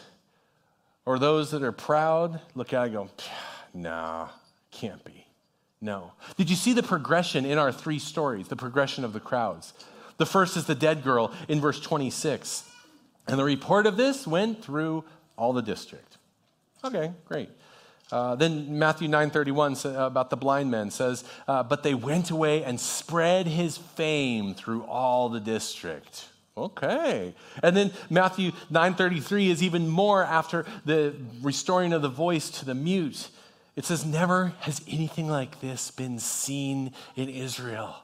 or 1.06 1.18
those 1.18 1.52
that 1.52 1.64
are 1.64 1.72
proud, 1.72 2.42
look 2.56 2.74
at 2.74 2.82
it 2.82 2.86
and 2.88 2.94
go, 2.94 3.10
nah, 3.74 4.28
can't 4.70 5.02
be. 5.06 5.26
No. 5.80 6.12
Did 6.36 6.50
you 6.50 6.58
see 6.58 6.74
the 6.74 6.84
progression 6.84 7.46
in 7.46 7.58
our 7.58 7.72
three 7.72 8.00
stories, 8.00 8.50
the 8.50 8.58
progression 8.58 9.06
of 9.06 9.14
the 9.14 9.22
crowds? 9.22 9.72
The 10.18 10.26
first 10.26 10.58
is 10.58 10.66
the 10.66 10.76
dead 10.76 11.06
girl 11.06 11.34
in 11.48 11.62
verse 11.62 11.80
26. 11.80 12.70
And 13.30 13.40
the 13.40 13.46
report 13.46 13.86
of 13.86 13.96
this 13.96 14.28
went 14.28 14.62
through 14.62 15.06
all 15.38 15.54
the 15.54 15.62
district. 15.62 16.18
Okay, 16.84 17.14
great. 17.24 17.48
Uh, 18.12 18.36
then 18.36 18.78
Matthew 18.78 19.08
9:31 19.08 19.86
uh, 19.86 20.06
about 20.06 20.30
the 20.30 20.36
blind 20.36 20.70
men 20.70 20.92
says, 20.92 21.24
uh, 21.48 21.64
"But 21.64 21.84
they 21.84 21.94
went 21.94 22.30
away 22.30 22.62
and 22.62 22.78
spread 22.78 23.48
his 23.48 23.78
fame 23.78 24.54
through 24.54 24.84
all 24.84 25.30
the 25.30 25.40
district." 25.40 26.28
Okay. 26.58 27.34
And 27.64 27.76
then 27.76 27.92
Matthew 28.10 28.52
9:33 28.70 29.50
is 29.50 29.64
even 29.64 29.88
more 29.88 30.24
after 30.24 30.66
the 30.86 31.16
restoring 31.42 31.94
of 31.94 32.02
the 32.02 32.10
voice 32.10 32.50
to 32.60 32.66
the 32.66 32.76
mute. 32.76 33.30
It 33.76 33.86
says, 33.86 34.06
"Never 34.06 34.54
has 34.62 34.82
anything 34.88 35.30
like 35.30 35.62
this 35.62 35.92
been 35.92 36.20
seen 36.20 36.94
in 37.16 37.30
Israel." 37.30 38.04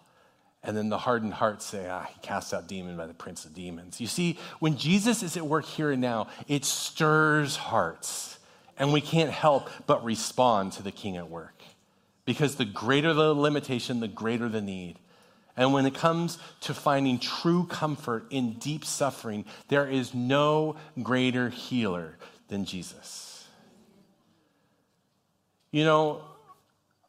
And 0.67 0.75
then 0.75 0.89
the 0.89 0.97
hardened 0.97 1.35
hearts 1.35 1.65
say, 1.65 1.87
ah, 1.87 2.05
he 2.13 2.19
cast 2.21 2.53
out 2.53 2.67
demon 2.67 2.97
by 2.97 3.07
the 3.07 3.13
prince 3.13 3.45
of 3.45 3.53
demons. 3.53 4.01
You 4.01 4.07
see, 4.07 4.37
when 4.59 4.75
Jesus 4.75 5.23
is 5.23 5.37
at 5.37 5.47
work 5.47 5.63
here 5.63 5.91
and 5.91 6.01
now, 6.01 6.27
it 6.47 6.65
stirs 6.65 7.55
hearts. 7.55 8.37
And 8.77 8.91
we 8.91 8.99
can't 8.99 9.31
help 9.31 9.69
but 9.85 10.03
respond 10.03 10.73
to 10.73 10.83
the 10.83 10.91
king 10.91 11.15
at 11.15 11.29
work. 11.29 11.61
Because 12.25 12.55
the 12.55 12.65
greater 12.65 13.13
the 13.13 13.33
limitation, 13.33 14.01
the 14.01 14.09
greater 14.09 14.49
the 14.49 14.61
need. 14.61 14.99
And 15.57 15.73
when 15.73 15.87
it 15.87 15.95
comes 15.95 16.37
to 16.61 16.73
finding 16.75 17.17
true 17.17 17.65
comfort 17.65 18.27
in 18.29 18.53
deep 18.53 18.85
suffering, 18.85 19.43
there 19.69 19.87
is 19.87 20.13
no 20.13 20.75
greater 21.01 21.49
healer 21.49 22.15
than 22.47 22.63
Jesus. 22.63 23.47
You 25.71 25.83
know, 25.83 26.21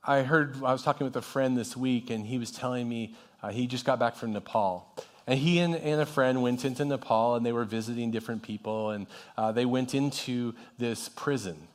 I 0.03 0.23
heard, 0.23 0.57
I 0.65 0.73
was 0.73 0.83
talking 0.83 1.05
with 1.05 1.17
a 1.17 1.23
friend 1.23 1.57
this 1.57 1.77
week, 1.77 2.09
and 2.09 2.27
he 2.27 2.39
was 2.39 2.51
telling 2.51 2.89
me 2.89 3.15
uh, 3.43 3.51
he 3.51 3.67
just 3.67 3.85
got 3.85 3.99
back 3.99 4.17
from 4.17 4.33
Nepal. 4.33 4.95
And 5.27 5.39
he 5.39 5.59
and, 5.59 5.77
and, 5.77 6.01
a 6.01 6.07
friend 6.07 6.43
went 6.43 6.65
into 6.65 6.87
Nepal 6.87 7.37
and 7.37 7.45
they 7.45 7.53
were 7.53 7.67
visiting 7.67 8.11
different 8.11 8.43
people 8.43 8.93
and 8.93 9.07
uh, 9.37 9.53
they 9.53 9.67
went 9.67 9.95
into 9.95 10.55
this 10.79 11.11
prison. 11.11 11.69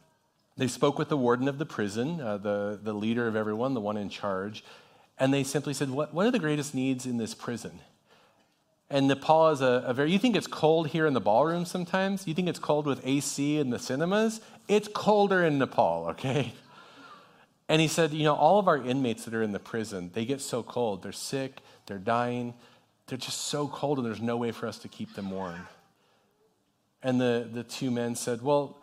They 0.58 0.68
spoke 0.68 0.98
with 0.98 1.10
the 1.10 1.18
warden 1.18 1.48
of 1.48 1.60
the 1.60 1.66
prison, 1.66 2.20
uh, 2.20 2.38
the, 2.38 2.80
the 2.82 2.94
leader 2.94 3.28
of 3.28 3.36
everyone, 3.36 3.76
the 3.76 3.80
one 3.80 3.96
in 3.96 4.10
charge, 4.10 4.64
and 5.24 5.34
they 5.34 5.46
simply 5.46 5.74
said, 5.74 5.90
What, 5.90 6.14
what 6.14 6.26
are 6.26 6.32
the 6.32 6.38
greatest 6.38 6.76
needs 6.76 7.06
in 7.06 7.16
this 7.16 7.34
prison? 7.34 7.80
And 8.90 9.08
Nepal 9.08 9.52
is 9.52 9.62
a, 9.62 9.82
a 9.88 9.94
very, 9.94 10.12
you 10.12 10.20
think 10.20 10.36
it's 10.36 10.48
cold 10.48 10.90
here 10.90 11.08
in 11.08 11.14
the 11.14 11.22
ballroom 11.22 11.64
sometimes? 11.64 12.28
You 12.28 12.34
think 12.34 12.50
it's 12.50 12.60
cold 12.60 12.86
with 12.86 13.00
AC 13.08 13.58
in 13.58 13.70
the 13.70 13.80
cinemas? 13.80 14.42
It's 14.68 14.90
colder 14.94 15.42
in 15.42 15.60
Nepal, 15.60 16.08
okay? 16.10 16.52
And 17.70 17.80
he 17.80 17.88
said, 17.88 18.12
You 18.12 18.26
know, 18.26 18.36
all 18.36 18.60
of 18.60 18.68
our 18.68 18.76
inmates 18.78 19.24
that 19.24 19.34
are 19.34 19.42
in 19.42 19.54
the 19.54 19.60
prison, 19.60 20.12
they 20.14 20.26
get 20.26 20.42
so 20.42 20.62
cold. 20.62 21.04
They're 21.04 21.14
sick, 21.14 21.62
they're 21.86 22.00
dying, 22.00 22.54
they're 23.08 23.18
just 23.18 23.48
so 23.48 23.70
cold, 23.70 24.00
and 24.00 24.06
there's 24.06 24.20
no 24.20 24.36
way 24.36 24.52
for 24.52 24.68
us 24.68 24.78
to 24.80 24.90
keep 24.90 25.16
them 25.16 25.32
warm. 25.32 25.70
And 27.02 27.22
the, 27.22 27.48
the 27.50 27.64
two 27.64 27.92
men 27.92 28.18
said, 28.18 28.42
Well, 28.42 28.78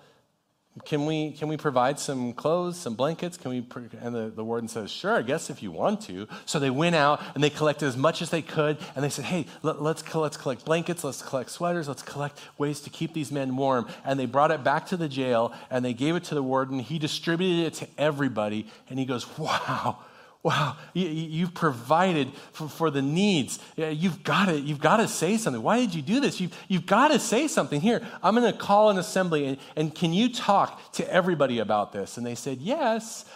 can 0.85 1.05
we, 1.05 1.33
can 1.33 1.49
we 1.49 1.57
provide 1.57 1.99
some 1.99 2.33
clothes, 2.33 2.79
some 2.79 2.95
blankets? 2.95 3.37
Can 3.37 3.51
we? 3.51 3.67
And 4.01 4.15
the, 4.15 4.33
the 4.35 4.45
warden 4.45 4.69
says, 4.69 4.89
Sure, 4.91 5.17
I 5.17 5.23
guess 5.23 5.51
if 5.51 5.65
you 5.65 5.73
want 5.73 6.01
to. 6.03 6.29
So 6.47 6.61
they 6.61 6.71
went 6.71 6.95
out 6.95 7.21
and 7.35 7.43
they 7.43 7.51
collected 7.51 7.87
as 7.87 7.97
much 7.97 8.23
as 8.23 8.31
they 8.31 8.41
could. 8.41 8.79
And 8.95 9.05
they 9.05 9.09
said, 9.09 9.25
Hey, 9.25 9.47
let, 9.63 9.83
let's, 9.83 10.15
let's 10.15 10.37
collect 10.37 10.65
blankets, 10.65 11.03
let's 11.03 11.23
collect 11.23 11.51
sweaters, 11.51 11.89
let's 11.89 12.03
collect 12.03 12.41
ways 12.57 12.81
to 12.83 12.91
keep 12.91 13.15
these 13.15 13.33
men 13.33 13.57
warm. 13.57 13.89
And 14.05 14.19
they 14.19 14.27
brought 14.27 14.53
it 14.53 14.63
back 14.63 14.87
to 14.87 14.97
the 14.97 15.09
jail 15.09 15.53
and 15.71 15.85
they 15.85 15.93
gave 15.93 16.15
it 16.15 16.23
to 16.25 16.37
the 16.37 16.43
warden. 16.43 16.79
He 16.79 17.01
distributed 17.01 17.67
it 17.67 17.75
to 17.75 17.89
everybody. 17.99 18.69
And 18.89 18.99
he 18.99 19.05
goes, 19.05 19.27
Wow, 19.39 19.99
Wow, 20.43 20.79
you, 20.95 21.45
have 21.45 21.55
provided 21.55 22.33
for, 22.53 22.67
for, 22.67 22.91
the 22.91 23.03
needs. 23.03 23.59
You've 23.77 24.25
got 24.25 24.47
to, 24.47 24.59
you've 24.59 24.81
got 24.81 24.97
to 24.97 25.07
say 25.07 25.37
something. 25.37 25.63
Why 25.63 25.81
did 25.81 25.95
you 25.95 26.01
do 26.01 26.19
this? 26.19 26.41
You've, 26.41 26.57
you've 26.67 26.87
got 26.87 27.09
to 27.09 27.19
say 27.19 27.47
something. 27.47 27.79
Here, 27.79 28.01
I'm 28.23 28.35
going 28.35 28.51
to 28.51 28.59
call 28.59 28.89
an 28.89 28.97
assembly, 28.97 29.45
and, 29.45 29.59
and 29.77 29.95
can 29.95 30.15
you 30.15 30.33
talk 30.33 30.93
to 30.93 31.13
everybody 31.13 31.59
about 31.59 31.93
this? 31.93 32.17
And 32.17 32.27
they 32.27 32.35
said, 32.35 32.59
Yes, 32.63 33.27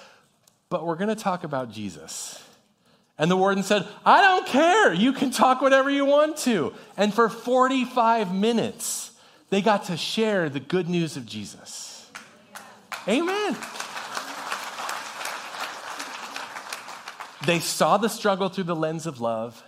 but 0.70 0.86
we're 0.86 0.96
going 0.96 1.10
to 1.10 1.14
talk 1.14 1.44
about 1.44 1.70
Jesus. 1.70 2.42
And 3.18 3.30
the 3.30 3.36
warden 3.36 3.62
said, 3.62 3.86
I 4.04 4.22
don't 4.22 4.46
care. 4.46 4.92
You 4.92 5.12
can 5.12 5.30
talk 5.30 5.60
whatever 5.60 5.90
you 5.90 6.06
want 6.06 6.38
to. 6.38 6.72
And 6.96 7.12
for 7.12 7.28
45 7.28 8.34
minutes, 8.34 9.12
they 9.50 9.60
got 9.60 9.84
to 9.84 9.96
share 9.96 10.48
the 10.48 10.58
good 10.58 10.88
news 10.88 11.16
of 11.16 11.26
Jesus. 11.26 12.10
Amen. 13.06 13.56
They 17.46 17.60
saw 17.60 17.96
the 17.96 18.08
struggle 18.08 18.48
through 18.48 18.64
the 18.64 18.76
lens 18.76 19.06
of 19.06 19.20
love 19.20 19.62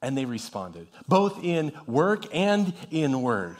and 0.00 0.16
they 0.16 0.24
responded, 0.24 0.86
both 1.08 1.42
in 1.42 1.72
work 1.86 2.24
and 2.34 2.72
in 2.90 3.20
word. 3.22 3.56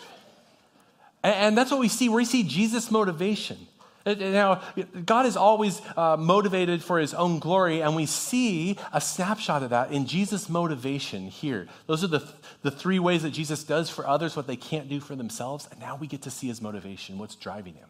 And 1.25 1.59
that's 1.59 1.71
what 1.71 1.81
we 1.81 1.89
see. 1.89 2.09
We 2.09 2.25
see 2.25 2.45
Jesus' 2.45 2.91
motivation. 2.91 3.59
Now, 4.07 4.63
God 5.05 5.27
is 5.27 5.37
always 5.37 5.83
uh, 5.97 6.17
motivated 6.17 6.83
for 6.83 6.99
his 6.99 7.13
own 7.13 7.41
glory, 7.41 7.83
and 7.83 7.95
we 7.95 8.07
see 8.07 8.79
a 8.93 9.01
snapshot 9.01 9.63
of 9.63 9.71
that 9.71 9.91
in 9.91 10.07
Jesus' 10.07 10.49
motivation 10.49 11.29
here. 11.29 11.67
Those 11.87 12.05
are 12.05 12.09
the, 12.09 12.27
the 12.63 12.71
three 12.71 12.99
ways 13.01 13.23
that 13.25 13.31
Jesus 13.31 13.65
does 13.65 13.91
for 13.91 14.07
others 14.07 14.35
what 14.35 14.47
they 14.47 14.57
can't 14.57 14.89
do 14.89 15.01
for 15.01 15.15
themselves, 15.15 15.69
and 15.71 15.79
now 15.81 15.97
we 15.97 16.07
get 16.07 16.23
to 16.23 16.31
see 16.31 16.47
his 16.47 16.63
motivation, 16.63 17.19
what's 17.19 17.35
driving 17.35 17.75
him. 17.75 17.89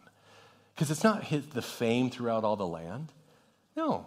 Because 0.75 0.91
it's 0.91 1.03
not 1.03 1.23
his, 1.23 1.45
the 1.47 1.61
fame 1.61 2.09
throughout 2.09 2.43
all 2.43 2.55
the 2.55 2.67
land. 2.67 3.13
No, 3.77 4.05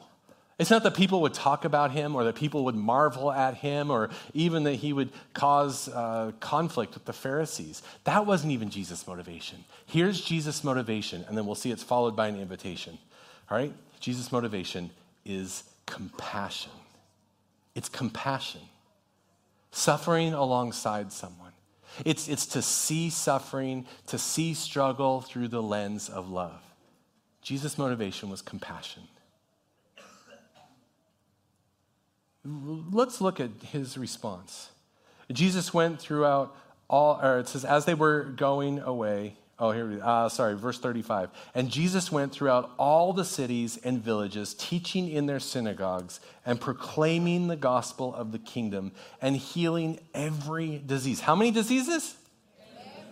it's 0.63 0.71
not 0.71 0.85
that 0.85 0.95
people 0.95 1.21
would 1.23 1.35
talk 1.35 1.65
about 1.65 1.91
him 1.91 2.15
or 2.15 2.25
that 2.25 2.37
people 2.37 2.65
would 2.65 2.77
marvel 2.77 3.33
at 3.33 3.57
him 3.57 3.91
or 3.91 4.11
even 4.33 4.63
that 4.63 4.77
he 4.77 4.93
would 4.93 5.11
cause 5.35 5.89
uh, 5.89 6.33
conflict 6.41 6.95
with 6.95 7.05
the 7.05 7.13
Pharisees. 7.13 7.83
That 8.05 8.27
wasn't 8.27 8.53
even 8.53 8.71
Jesus' 8.71 9.07
motivation. 9.07 9.65
Here's 9.87 10.21
Jesus' 10.21 10.63
motivation, 10.63 11.25
and 11.29 11.37
then 11.37 11.47
we'll 11.47 11.57
see 11.57 11.73
it's 11.73 11.83
followed 11.83 12.15
by 12.15 12.29
an 12.29 12.41
invitation. 12.41 12.97
All 13.51 13.59
right? 13.59 13.73
Jesus' 13.99 14.31
motivation 14.31 14.91
is 15.25 15.65
compassion. 15.85 16.73
It's 17.75 17.89
compassion, 17.89 18.61
suffering 19.71 20.33
alongside 20.33 21.13
someone. 21.13 21.53
It's, 22.05 22.29
it's 22.29 22.47
to 22.47 22.63
see 22.63 23.11
suffering, 23.11 23.87
to 24.07 24.19
see 24.19 24.55
struggle 24.55 25.23
through 25.23 25.49
the 25.49 25.63
lens 25.63 26.09
of 26.09 26.31
love. 26.31 26.63
Jesus' 27.43 27.77
motivation 27.77 28.31
was 28.31 28.43
compassion. 28.43 29.03
Let's 32.45 33.21
look 33.21 33.39
at 33.41 33.51
his 33.63 33.97
response. 33.97 34.71
Jesus 35.31 35.73
went 35.73 36.01
throughout 36.01 36.57
all, 36.89 37.21
or 37.23 37.39
it 37.39 37.49
says, 37.49 37.65
as 37.65 37.85
they 37.85 37.95
were 37.95 38.25
going 38.25 38.81
away, 38.81 39.37
oh, 39.59 39.71
here 39.71 39.89
we 39.89 40.01
uh, 40.01 40.29
sorry, 40.29 40.57
verse 40.57 40.79
35. 40.79 41.31
And 41.55 41.71
Jesus 41.71 42.11
went 42.11 42.33
throughout 42.33 42.71
all 42.79 43.13
the 43.13 43.25
cities 43.25 43.79
and 43.85 44.03
villages, 44.03 44.55
teaching 44.55 45.09
in 45.09 45.27
their 45.27 45.41
synagogues 45.41 46.21
and 46.45 46.61
proclaiming 46.61 47.47
the 47.47 47.57
gospel 47.57 48.15
of 48.15 48.33
the 48.33 48.39
kingdom 48.39 48.93
and 49.21 49.37
healing 49.37 50.01
every 50.13 50.83
disease. 50.85 51.21
How 51.21 51.37
many 51.37 51.53
diseases? 51.53 52.17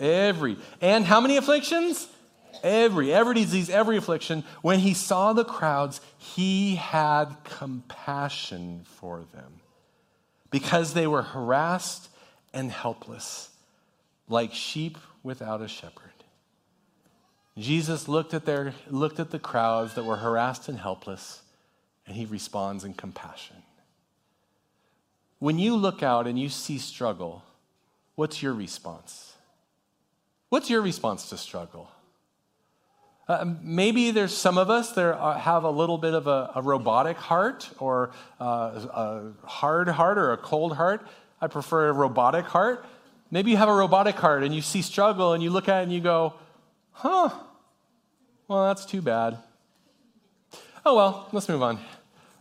Every. 0.01 0.57
And 0.81 1.05
how 1.05 1.21
many 1.21 1.37
afflictions? 1.37 2.09
Every, 2.63 3.13
every 3.13 3.35
disease, 3.35 3.71
every 3.71 3.97
affliction, 3.97 4.45
when 4.63 4.81
he 4.81 4.95
saw 4.95 5.33
the 5.33 5.45
crowds, 5.45 6.01
he 6.19 6.77
had 6.77 7.37
compassion 7.45 8.83
for 8.85 9.25
them 9.33 9.61
because 10.51 10.95
they 10.95 11.07
were 11.07 11.23
harassed 11.23 12.09
and 12.53 12.71
helpless, 12.71 13.51
like 14.29 14.53
sheep 14.53 14.99
without 15.23 15.63
a 15.63 15.69
shepherd. 15.69 16.11
Jesus 17.59 18.09
looked 18.09 18.33
at, 18.33 18.45
their, 18.45 18.75
looked 18.89 19.21
at 19.21 19.31
the 19.31 19.39
crowds 19.39 19.95
that 19.95 20.05
were 20.05 20.17
harassed 20.17 20.69
and 20.69 20.79
helpless, 20.79 21.43
and 22.07 22.17
he 22.17 22.25
responds 22.25 22.85
in 22.85 22.95
compassion. 22.95 23.57
When 25.39 25.59
you 25.59 25.77
look 25.77 26.03
out 26.03 26.27
and 26.27 26.39
you 26.39 26.49
see 26.49 26.79
struggle, 26.79 27.43
what's 28.15 28.43
your 28.43 28.53
response? 28.53 29.35
What's 30.49 30.69
your 30.69 30.83
response 30.83 31.29
to 31.31 31.37
struggle? 31.37 31.89
Uh, 33.31 33.55
maybe 33.63 34.11
there's 34.11 34.37
some 34.37 34.59
of 34.59 34.71
us 34.71 34.91
that 34.91 35.05
are, 35.05 35.39
have 35.39 35.63
a 35.63 35.71
little 35.71 35.99
bit 35.99 36.15
of 36.15 36.27
a, 36.27 36.51
a 36.57 36.63
robotic 36.63 37.17
heart 37.17 37.71
or 37.79 38.11
uh, 38.41 38.45
a 38.93 39.47
hard 39.47 39.87
heart 39.87 40.19
or 40.19 40.33
a 40.33 40.37
cold 40.37 40.75
heart. 40.75 41.07
I 41.41 41.47
prefer 41.47 41.91
a 41.91 41.93
robotic 41.93 42.47
heart. 42.47 42.85
Maybe 43.31 43.53
you 43.53 43.57
have 43.57 43.69
a 43.69 43.73
robotic 43.73 44.17
heart 44.17 44.43
and 44.43 44.53
you 44.53 44.61
see 44.61 44.83
struggle 44.83 45.33
and 45.33 45.45
you 45.45 45.51
look 45.51 45.69
at 45.69 45.79
it 45.79 45.83
and 45.85 45.93
you 45.93 46.01
go, 46.01 46.35
huh, 46.91 47.31
well, 48.49 48.67
that's 48.67 48.85
too 48.85 49.01
bad. 49.01 49.39
Oh, 50.85 50.97
well, 50.97 51.29
let's 51.31 51.49
move 51.49 51.63
on. 51.63 51.79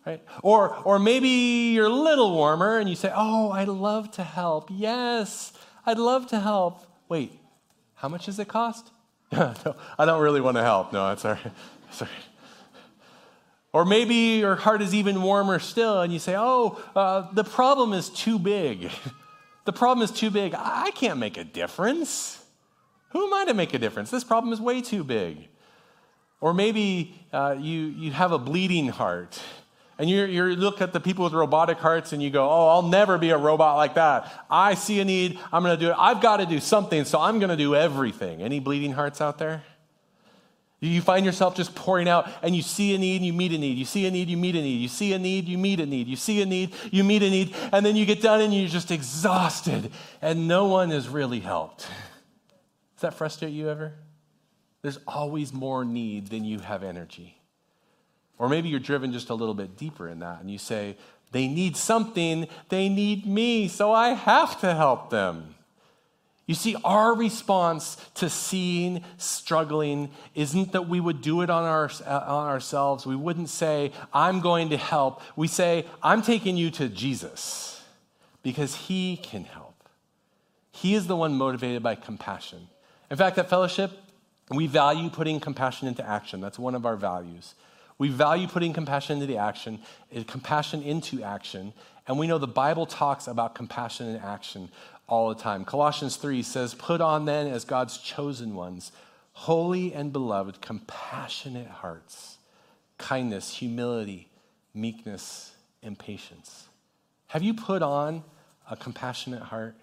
Right? 0.08 0.24
Or, 0.42 0.76
or 0.76 0.98
maybe 0.98 1.30
you're 1.76 1.86
a 1.86 1.90
little 1.90 2.34
warmer 2.34 2.80
and 2.80 2.90
you 2.90 2.96
say, 2.96 3.12
oh, 3.16 3.52
I'd 3.52 3.68
love 3.68 4.10
to 4.14 4.24
help. 4.24 4.70
Yes, 4.72 5.54
I'd 5.86 6.00
love 6.00 6.26
to 6.30 6.40
help. 6.40 6.84
Wait, 7.08 7.32
how 7.94 8.10
much 8.10 8.26
does 8.26 8.40
it 8.40 8.48
cost? 8.48 8.90
No, 9.32 9.54
I 10.00 10.06
don't 10.06 10.22
really 10.22 10.42
want 10.42 10.58
to 10.58 10.64
help. 10.64 10.94
No, 10.94 11.08
that's 11.10 11.26
all 11.26 11.32
right. 11.34 11.42
Sorry. 11.42 11.54
Sorry. 11.92 12.12
Or 13.72 13.86
maybe 13.86 14.16
your 14.40 14.56
heart 14.56 14.82
is 14.82 14.96
even 14.96 15.22
warmer 15.22 15.60
still, 15.60 16.02
and 16.02 16.12
you 16.12 16.20
say, 16.20 16.36
Oh, 16.36 16.82
uh, 16.96 17.32
the 17.34 17.44
problem 17.44 17.94
is 17.94 18.10
too 18.10 18.40
big. 18.40 18.90
the 19.66 19.74
problem 19.74 20.04
is 20.04 20.12
too 20.12 20.32
big. 20.32 20.56
I 20.56 20.92
can't 20.92 21.20
make 21.20 21.38
a 21.38 21.44
difference. 21.44 22.44
Who 23.10 23.26
am 23.26 23.34
I 23.34 23.46
to 23.46 23.54
make 23.54 23.74
a 23.74 23.80
difference? 23.80 24.12
This 24.12 24.24
problem 24.24 24.54
is 24.54 24.62
way 24.62 24.82
too 24.82 25.04
big. 25.04 25.48
Or 26.42 26.54
maybe 26.54 27.14
uh, 27.34 27.56
you, 27.60 27.80
you 27.80 28.12
have 28.12 28.32
a 28.32 28.40
bleeding 28.40 28.88
heart 28.88 29.40
and 30.00 30.10
you 30.10 30.24
you 30.24 30.56
look 30.56 30.82
at 30.82 30.94
the 30.94 31.00
people 31.00 31.26
with 31.26 31.34
robotic 31.34 31.78
hearts 31.78 32.14
and 32.14 32.24
you 32.24 32.30
go, 32.30 32.50
oh, 32.50 32.70
I'll 32.70 32.82
never 32.88 33.18
be 33.18 33.30
a 33.32 33.38
robot 33.38 33.76
like 33.76 33.96
that. 33.96 34.46
I 34.50 34.74
see 34.74 35.02
a 35.02 35.06
need, 35.06 35.38
I'm 35.52 35.62
going 35.62 35.78
to 35.78 35.86
do 35.86 35.92
it. 35.92 35.96
I've 36.00 36.22
got 36.22 36.38
to 36.38 36.46
do 36.46 36.60
something, 36.60 37.04
so 37.04 37.20
I'm 37.20 37.38
going 37.38 37.50
to 37.50 37.58
do 37.58 37.76
everything. 37.76 38.42
Any 38.42 38.60
bleeding 38.60 38.94
hearts 38.94 39.20
out 39.20 39.38
there? 39.38 39.62
You 40.82 41.02
find 41.02 41.26
yourself 41.26 41.56
just 41.56 41.76
pouring 41.76 42.08
out 42.08 42.30
and 42.42 42.56
you 42.56 42.62
see 42.62 42.96
a 42.96 42.98
need, 42.98 43.22
you 43.22 43.34
meet 43.34 43.52
a 43.52 43.58
need. 43.58 43.78
You 43.78 43.84
see 43.84 44.06
a 44.06 44.12
need, 44.12 44.30
you 44.30 44.38
meet 44.38 44.56
a 44.56 44.62
need. 44.62 44.78
You 44.80 44.88
see 44.88 45.12
a 45.12 45.20
need, 45.20 45.50
you 45.50 45.58
meet 45.58 45.82
a 45.82 45.86
need. 45.86 46.08
You 46.08 46.16
see 46.16 46.42
a 46.42 46.46
need, 46.46 46.74
you 46.90 47.04
meet 47.04 47.22
a 47.22 47.30
need. 47.30 47.54
And 47.74 47.86
then 47.86 47.98
you 47.98 48.06
get 48.06 48.22
done 48.22 48.40
and 48.40 48.54
you're 48.54 48.70
just 48.70 48.90
exhausted 48.90 49.92
and 50.22 50.48
no 50.48 50.68
one 50.68 50.92
has 50.92 51.10
really 51.10 51.42
helped. 51.42 51.82
Does 52.96 53.02
that 53.02 53.14
frustrate 53.14 53.52
you 53.52 53.70
ever? 53.70 53.96
There's 54.82 55.00
always 55.06 55.52
more 55.52 55.84
need 55.84 56.28
than 56.28 56.46
you 56.46 56.60
have 56.60 56.84
energy. 56.84 57.39
Or 58.40 58.50
maybe 58.50 58.70
you're 58.70 58.80
driven 58.80 59.12
just 59.12 59.30
a 59.30 59.36
little 59.36 59.54
bit 59.54 59.78
deeper 59.78 60.08
in 60.08 60.20
that 60.20 60.40
and 60.42 60.50
you 60.50 60.58
say, 60.58 60.98
they 61.32 61.48
need 61.48 61.78
something, 61.78 62.48
they 62.70 62.90
need 62.90 63.28
me, 63.28 63.68
so 63.68 63.92
I 63.92 64.10
have 64.10 64.60
to 64.62 64.74
help 64.74 65.12
them. 65.12 65.54
You 66.48 66.56
see, 66.56 66.76
our 66.84 67.14
response 67.14 67.98
to 68.16 68.28
seeing 68.28 69.04
struggling 69.20 70.10
isn't 70.34 70.72
that 70.72 70.90
we 70.90 71.00
would 71.00 71.22
do 71.22 71.42
it 71.42 71.52
on, 71.52 71.64
our, 71.64 71.92
on 72.08 72.48
ourselves. 72.48 73.06
We 73.06 73.16
wouldn't 73.16 73.50
say, 73.50 73.92
I'm 74.12 74.40
going 74.40 74.70
to 74.70 74.78
help. 74.78 75.22
We 75.36 75.48
say, 75.48 75.86
I'm 76.02 76.24
taking 76.24 76.58
you 76.58 76.72
to 76.72 76.90
Jesus 76.90 77.84
because 78.42 78.74
he 78.74 79.18
can 79.18 79.44
help. 79.44 79.84
He 80.72 80.96
is 80.96 81.06
the 81.06 81.16
one 81.16 81.36
motivated 81.36 81.84
by 81.84 81.94
compassion. 81.94 82.68
In 83.12 83.18
fact, 83.18 83.38
at 83.38 83.48
Fellowship, 83.48 83.92
we 84.50 84.66
value 84.66 85.12
putting 85.12 85.40
compassion 85.40 85.88
into 85.88 86.04
action. 86.04 86.42
That's 86.42 86.58
one 86.58 86.74
of 86.74 86.84
our 86.84 86.96
values. 86.96 87.54
We 88.00 88.08
value 88.08 88.48
putting 88.48 88.74
compassion 88.74 89.16
into 89.16 89.28
the 89.28 89.38
action, 89.38 89.80
eh, 90.12 90.24
compassion 90.26 90.82
into 90.82 91.22
action, 91.22 91.74
and 92.08 92.18
we 92.18 92.28
know 92.28 92.38
the 92.38 92.48
Bible 92.48 92.86
talks 92.86 93.28
about 93.28 93.54
compassion 93.54 94.08
in 94.08 94.16
action 94.16 94.70
all 95.08 95.30
the 95.30 95.36
time. 95.36 95.66
Colossians 95.66 96.16
3 96.16 96.42
says, 96.42 96.74
Put 96.74 97.02
on 97.02 97.26
then 97.26 97.48
as 97.48 97.66
God's 97.66 97.98
chosen 97.98 98.56
ones, 98.56 98.94
holy 99.34 99.94
and 99.94 100.14
beloved, 100.14 100.62
compassionate 100.62 101.68
hearts, 101.68 102.38
kindness, 102.98 103.56
humility, 103.56 104.30
meekness, 104.74 105.52
and 105.84 106.00
patience. 106.00 106.70
Have 107.28 107.44
you 107.44 107.54
put 107.54 107.84
on 107.84 108.24
a 108.72 108.78
compassionate 108.78 109.44
heart? 109.44 109.76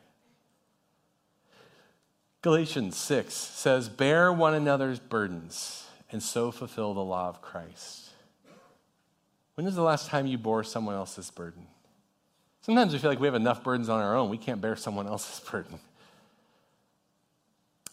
Galatians 2.40 2.96
6 2.96 3.34
says, 3.34 3.88
Bear 3.90 4.32
one 4.32 4.54
another's 4.54 5.00
burdens 5.00 5.86
and 6.16 6.22
so 6.22 6.50
fulfill 6.50 6.94
the 6.94 7.04
law 7.04 7.28
of 7.28 7.42
Christ. 7.42 8.08
When 9.54 9.66
was 9.66 9.74
the 9.74 9.82
last 9.82 10.08
time 10.08 10.26
you 10.26 10.38
bore 10.38 10.64
someone 10.64 10.94
else's 10.94 11.30
burden? 11.30 11.66
Sometimes 12.62 12.94
we 12.94 12.98
feel 12.98 13.10
like 13.10 13.20
we 13.20 13.26
have 13.26 13.34
enough 13.34 13.62
burdens 13.62 13.90
on 13.90 14.00
our 14.00 14.16
own, 14.16 14.30
we 14.30 14.38
can't 14.38 14.62
bear 14.62 14.76
someone 14.76 15.06
else's 15.06 15.46
burden. 15.50 15.78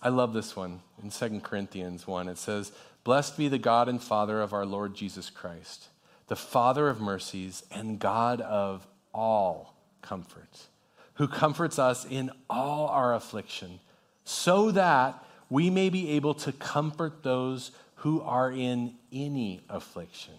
I 0.02 0.08
love 0.08 0.32
this 0.32 0.56
one 0.56 0.80
in 1.04 1.10
2 1.10 1.42
Corinthians 1.42 2.08
1. 2.08 2.30
It 2.30 2.38
says, 2.38 2.72
Blessed 3.04 3.38
be 3.38 3.50
the 3.50 3.58
God 3.58 3.90
and 3.90 4.02
Father 4.02 4.40
of 4.40 4.54
our 4.54 4.66
Lord 4.66 4.96
Jesus 4.96 5.30
Christ, 5.30 5.90
the 6.28 6.38
Father 6.38 6.88
of 6.88 7.02
mercies 7.02 7.64
and 7.74 8.00
God 8.00 8.40
of 8.40 8.88
all 9.14 9.76
comfort, 10.02 10.68
who 11.16 11.28
comforts 11.28 11.78
us 11.78 12.06
in 12.06 12.32
all 12.50 12.88
our 12.88 13.14
affliction, 13.14 13.82
so 14.24 14.72
that 14.72 15.22
we 15.50 15.70
may 15.70 15.90
be 15.90 16.12
able 16.12 16.34
to 16.36 16.54
comfort 16.54 17.22
those 17.22 17.72
who 18.04 18.20
are 18.20 18.52
in 18.52 18.94
any 19.14 19.62
affliction. 19.70 20.34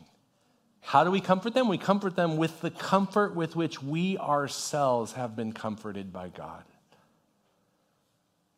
How 0.83 1.03
do 1.03 1.11
we 1.11 1.23
comfort 1.23 1.55
them? 1.55 1.67
We 1.67 1.79
comfort 1.79 2.15
them 2.15 2.37
with 2.37 2.61
the 2.61 2.71
comfort 2.71 3.35
with 3.35 3.57
which 3.57 3.83
we 3.83 4.19
ourselves 4.19 5.15
have 5.15 5.35
been 5.35 5.55
comforted 5.55 6.13
by 6.13 6.29
God. 6.29 6.63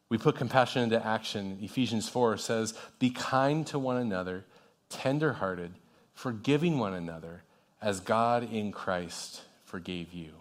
We 0.08 0.18
put 0.18 0.34
compassion 0.34 0.82
into 0.82 1.06
action. 1.06 1.58
Ephesians 1.62 2.08
4 2.08 2.36
says, 2.36 2.74
Be 2.98 3.10
kind 3.10 3.64
to 3.68 3.78
one 3.78 3.96
another, 3.96 4.44
tenderhearted, 4.88 5.74
forgiving 6.12 6.80
one 6.80 6.94
another, 6.94 7.44
as 7.80 8.00
God 8.00 8.52
in 8.52 8.72
Christ 8.72 9.42
forgave 9.64 10.12
you. 10.12 10.32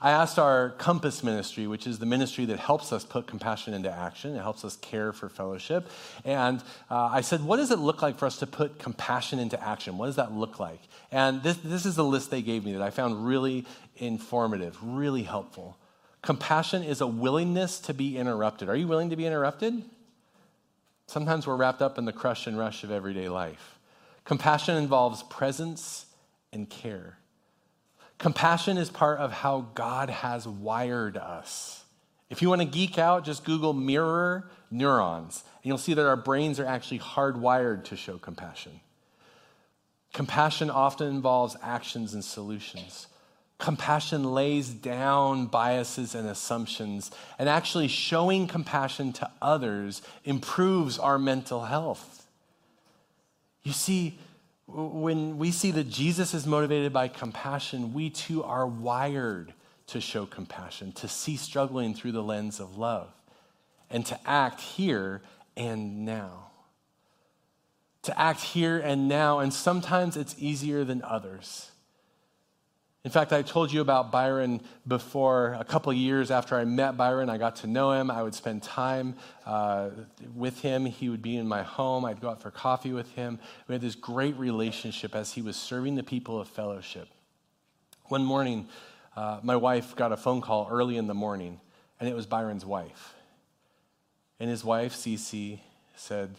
I 0.00 0.10
asked 0.10 0.38
our 0.38 0.70
Compass 0.70 1.22
ministry, 1.22 1.66
which 1.66 1.86
is 1.86 1.98
the 1.98 2.06
ministry 2.06 2.44
that 2.46 2.58
helps 2.58 2.92
us 2.92 3.04
put 3.04 3.26
compassion 3.26 3.74
into 3.74 3.90
action, 3.90 4.34
it 4.34 4.40
helps 4.40 4.64
us 4.64 4.76
care 4.76 5.12
for 5.12 5.28
fellowship. 5.28 5.88
And 6.24 6.60
uh, 6.90 7.10
I 7.12 7.20
said, 7.20 7.42
What 7.42 7.56
does 7.56 7.70
it 7.70 7.78
look 7.78 8.02
like 8.02 8.18
for 8.18 8.26
us 8.26 8.38
to 8.38 8.46
put 8.46 8.78
compassion 8.78 9.38
into 9.38 9.62
action? 9.62 9.98
What 9.98 10.06
does 10.06 10.16
that 10.16 10.32
look 10.32 10.58
like? 10.60 10.80
And 11.10 11.42
this, 11.42 11.56
this 11.58 11.86
is 11.86 11.96
the 11.96 12.04
list 12.04 12.30
they 12.30 12.42
gave 12.42 12.64
me 12.64 12.72
that 12.72 12.82
I 12.82 12.90
found 12.90 13.26
really 13.26 13.66
informative, 13.96 14.76
really 14.82 15.22
helpful. 15.22 15.76
Compassion 16.22 16.82
is 16.82 17.00
a 17.00 17.06
willingness 17.06 17.80
to 17.80 17.94
be 17.94 18.16
interrupted. 18.16 18.68
Are 18.68 18.76
you 18.76 18.86
willing 18.86 19.10
to 19.10 19.16
be 19.16 19.26
interrupted? 19.26 19.82
Sometimes 21.06 21.46
we're 21.46 21.56
wrapped 21.56 21.82
up 21.82 21.98
in 21.98 22.04
the 22.04 22.12
crush 22.12 22.46
and 22.46 22.56
rush 22.56 22.84
of 22.84 22.90
everyday 22.90 23.28
life. 23.28 23.78
Compassion 24.24 24.76
involves 24.76 25.22
presence 25.24 26.06
and 26.52 26.70
care. 26.70 27.18
Compassion 28.22 28.78
is 28.78 28.88
part 28.88 29.18
of 29.18 29.32
how 29.32 29.66
God 29.74 30.08
has 30.08 30.46
wired 30.46 31.16
us. 31.16 31.82
If 32.30 32.40
you 32.40 32.48
want 32.48 32.60
to 32.60 32.68
geek 32.68 32.96
out, 32.96 33.24
just 33.24 33.42
Google 33.42 33.72
mirror 33.72 34.48
neurons, 34.70 35.42
and 35.56 35.68
you'll 35.68 35.76
see 35.76 35.92
that 35.94 36.06
our 36.06 36.14
brains 36.14 36.60
are 36.60 36.64
actually 36.64 37.00
hardwired 37.00 37.82
to 37.86 37.96
show 37.96 38.18
compassion. 38.18 38.78
Compassion 40.12 40.70
often 40.70 41.08
involves 41.08 41.56
actions 41.64 42.14
and 42.14 42.24
solutions. 42.24 43.08
Compassion 43.58 44.22
lays 44.32 44.68
down 44.68 45.46
biases 45.46 46.14
and 46.14 46.28
assumptions, 46.28 47.10
and 47.40 47.48
actually 47.48 47.88
showing 47.88 48.46
compassion 48.46 49.12
to 49.14 49.28
others 49.42 50.00
improves 50.24 50.96
our 50.96 51.18
mental 51.18 51.64
health. 51.64 52.24
You 53.64 53.72
see, 53.72 54.16
when 54.74 55.38
we 55.38 55.50
see 55.50 55.70
that 55.72 55.88
Jesus 55.88 56.34
is 56.34 56.46
motivated 56.46 56.92
by 56.92 57.08
compassion, 57.08 57.92
we 57.92 58.10
too 58.10 58.42
are 58.42 58.66
wired 58.66 59.52
to 59.88 60.00
show 60.00 60.24
compassion, 60.24 60.92
to 60.92 61.08
see 61.08 61.36
struggling 61.36 61.94
through 61.94 62.12
the 62.12 62.22
lens 62.22 62.60
of 62.60 62.78
love, 62.78 63.10
and 63.90 64.06
to 64.06 64.18
act 64.24 64.60
here 64.60 65.20
and 65.56 66.04
now. 66.04 66.50
To 68.04 68.18
act 68.18 68.40
here 68.40 68.78
and 68.78 69.08
now, 69.08 69.40
and 69.40 69.52
sometimes 69.52 70.16
it's 70.16 70.34
easier 70.38 70.84
than 70.84 71.02
others. 71.02 71.71
In 73.04 73.10
fact, 73.10 73.32
I 73.32 73.42
told 73.42 73.72
you 73.72 73.80
about 73.80 74.12
Byron 74.12 74.60
before. 74.86 75.56
A 75.58 75.64
couple 75.64 75.92
years 75.92 76.30
after 76.30 76.56
I 76.56 76.64
met 76.64 76.96
Byron, 76.96 77.28
I 77.28 77.36
got 77.36 77.56
to 77.56 77.66
know 77.66 77.90
him. 77.90 78.12
I 78.12 78.22
would 78.22 78.34
spend 78.34 78.62
time 78.62 79.16
uh, 79.44 79.90
with 80.36 80.60
him. 80.60 80.86
He 80.86 81.08
would 81.08 81.20
be 81.20 81.36
in 81.36 81.48
my 81.48 81.64
home. 81.64 82.04
I'd 82.04 82.20
go 82.20 82.30
out 82.30 82.40
for 82.40 82.52
coffee 82.52 82.92
with 82.92 83.10
him. 83.12 83.40
We 83.66 83.74
had 83.74 83.82
this 83.82 83.96
great 83.96 84.36
relationship 84.36 85.16
as 85.16 85.32
he 85.32 85.42
was 85.42 85.56
serving 85.56 85.96
the 85.96 86.04
people 86.04 86.40
of 86.40 86.46
fellowship. 86.46 87.08
One 88.04 88.24
morning, 88.24 88.68
uh, 89.16 89.40
my 89.42 89.56
wife 89.56 89.96
got 89.96 90.12
a 90.12 90.16
phone 90.16 90.40
call 90.40 90.68
early 90.70 90.96
in 90.96 91.08
the 91.08 91.14
morning, 91.14 91.60
and 91.98 92.08
it 92.08 92.14
was 92.14 92.26
Byron's 92.26 92.64
wife. 92.64 93.14
And 94.38 94.48
his 94.48 94.64
wife, 94.64 94.94
Cece, 94.94 95.58
said 95.96 96.36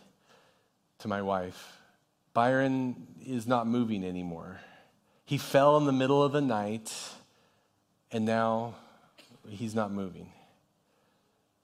to 1.00 1.10
my 1.10 1.22
wife, 1.22 1.78
Byron 2.34 3.06
is 3.26 3.48
not 3.48 3.68
moving 3.68 4.06
anymore. 4.06 4.62
He 5.26 5.38
fell 5.38 5.78
in 5.78 5.86
the 5.86 5.92
middle 5.92 6.22
of 6.22 6.32
the 6.32 6.42
night, 6.42 6.94
and 8.12 8.26
now 8.26 8.76
he's 9.48 9.74
not 9.74 9.92
moving. 9.92 10.32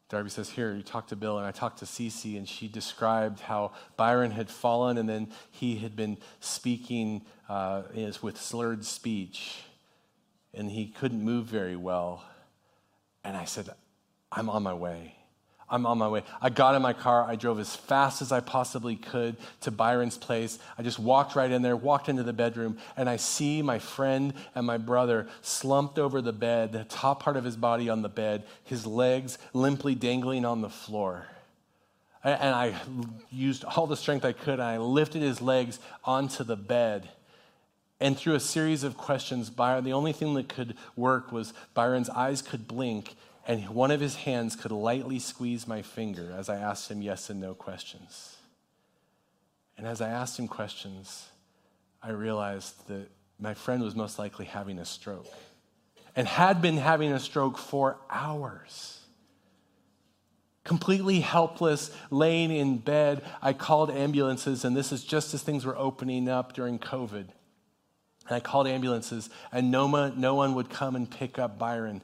Darby 0.10 0.32
says, 0.32 0.50
Here, 0.50 0.74
you 0.74 0.82
talked 0.82 1.10
to 1.10 1.16
Bill, 1.16 1.38
and 1.38 1.46
I 1.46 1.52
talked 1.52 1.80
to 1.80 1.86
Cece, 1.86 2.36
and 2.36 2.48
she 2.48 2.68
described 2.68 3.42
how 3.42 3.74
Byron 3.96 4.32
had 4.32 4.50
fallen, 4.50 4.98
and 4.98 5.08
then 5.08 5.32
he 5.52 5.76
had 5.76 5.96
been 5.96 6.18
speaking 6.40 7.22
uh, 7.48 7.84
with 8.22 8.42
slurred 8.42 8.84
speech, 8.84 9.62
and 10.54 10.72
he 10.72 10.88
couldn't 10.88 11.22
move 11.22 11.46
very 11.46 11.76
well. 11.76 12.24
And 13.24 13.38
I 13.38 13.46
said, 13.46 13.70
I'm 14.32 14.50
on 14.50 14.64
my 14.64 14.74
way. 14.74 15.19
I'm 15.72 15.86
on 15.86 15.98
my 15.98 16.08
way. 16.08 16.24
I 16.42 16.50
got 16.50 16.76
in 16.76 16.82
my 16.82 16.94
car. 16.94 17.24
I 17.24 17.36
drove 17.36 17.60
as 17.60 17.76
fast 17.76 18.22
as 18.22 18.32
I 18.32 18.40
possibly 18.40 18.96
could 18.96 19.38
to 19.62 19.72
Byron's 19.72 20.18
place. 20.18 20.60
I 20.78 20.84
just 20.84 21.00
walked 21.00 21.36
right 21.36 21.52
in 21.52 21.62
there, 21.62 21.76
walked 21.76 22.10
into 22.10 22.24
the 22.24 22.34
bedroom, 22.34 22.78
and 22.98 23.08
I 23.08 23.18
see 23.18 23.62
my 23.62 23.80
friend 23.80 24.34
and 24.56 24.66
my 24.66 24.78
brother 24.78 25.28
slumped 25.42 26.00
over 26.00 26.22
the 26.22 26.34
bed, 26.34 26.72
the 26.72 26.86
top 26.86 27.22
part 27.22 27.38
of 27.38 27.44
his 27.44 27.56
body 27.56 27.90
on 27.90 28.02
the 28.02 28.10
bed, 28.10 28.44
his 28.64 28.86
legs 28.86 29.38
limply 29.54 29.96
dangling 29.96 30.46
on 30.46 30.62
the 30.62 30.70
floor. 30.70 31.28
And 32.24 32.54
I 32.54 32.76
used 33.32 33.64
all 33.64 33.88
the 33.88 33.96
strength 33.96 34.26
I 34.26 34.34
could, 34.34 34.56
and 34.56 34.64
I 34.64 34.78
lifted 34.78 35.22
his 35.22 35.42
legs 35.42 35.80
onto 36.04 36.44
the 36.44 36.58
bed. 36.58 37.08
And 38.02 38.18
through 38.18 38.36
a 38.36 38.40
series 38.40 38.84
of 38.84 38.98
questions, 38.98 39.50
Byron, 39.50 39.84
the 39.84 39.94
only 39.94 40.14
thing 40.14 40.34
that 40.34 40.50
could 40.50 40.76
work 40.96 41.32
was 41.32 41.54
Byron's 41.74 42.10
eyes 42.10 42.42
could 42.42 42.68
blink 42.68 43.16
and 43.50 43.68
one 43.70 43.90
of 43.90 44.00
his 44.00 44.16
hands 44.16 44.56
could 44.56 44.72
lightly 44.72 45.18
squeeze 45.18 45.68
my 45.68 45.82
finger 45.82 46.32
as 46.38 46.50
I 46.50 46.58
asked 46.58 46.92
him 46.92 47.02
yes 47.02 47.32
and 47.32 47.42
no 47.42 47.56
questions. 47.56 48.38
And 49.76 49.88
as 49.88 50.02
I 50.02 50.10
asked 50.10 50.38
him 50.38 50.48
questions, 50.48 51.28
I 52.04 52.12
realized 52.12 52.88
that 52.90 53.10
my 53.40 53.56
friend 53.56 53.82
was 53.82 53.96
most 53.96 54.20
likely 54.20 54.46
having 54.46 54.78
a 54.78 54.86
stroke 54.86 55.26
and 56.16 56.28
had 56.28 56.62
been 56.62 56.78
having 56.78 57.12
a 57.12 57.20
stroke 57.20 57.58
for 57.58 57.98
hours. 58.08 59.00
Completely 60.64 61.20
helpless, 61.20 61.90
laying 62.12 62.52
in 62.52 62.78
bed, 62.78 63.24
I 63.42 63.54
called 63.54 63.90
ambulances, 63.90 64.64
and 64.64 64.78
this 64.78 64.92
is 64.92 65.04
just 65.04 65.34
as 65.34 65.42
things 65.42 65.66
were 65.66 65.76
opening 65.76 66.30
up 66.30 66.54
during 66.54 66.78
COVID. 66.78 67.26
And 68.28 68.30
I 68.30 68.42
called 68.42 68.68
ambulances, 68.68 69.32
and 69.52 69.72
no 69.72 69.88
one, 69.88 70.22
no 70.22 70.36
one 70.36 70.54
would 70.54 70.70
come 70.70 70.96
and 70.96 71.10
pick 71.10 71.40
up 71.40 71.58
Byron. 71.58 72.04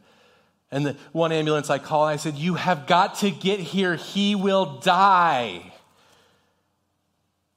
And 0.72 0.86
the 0.86 0.96
one 1.12 1.32
ambulance 1.32 1.70
I 1.70 1.78
called, 1.78 2.10
I 2.10 2.16
said, 2.16 2.36
You 2.36 2.56
have 2.56 2.88
got 2.88 3.16
to 3.16 3.32
get 3.32 3.60
here. 3.60 3.96
He 3.96 4.36
will 4.36 4.80
die. 4.80 5.74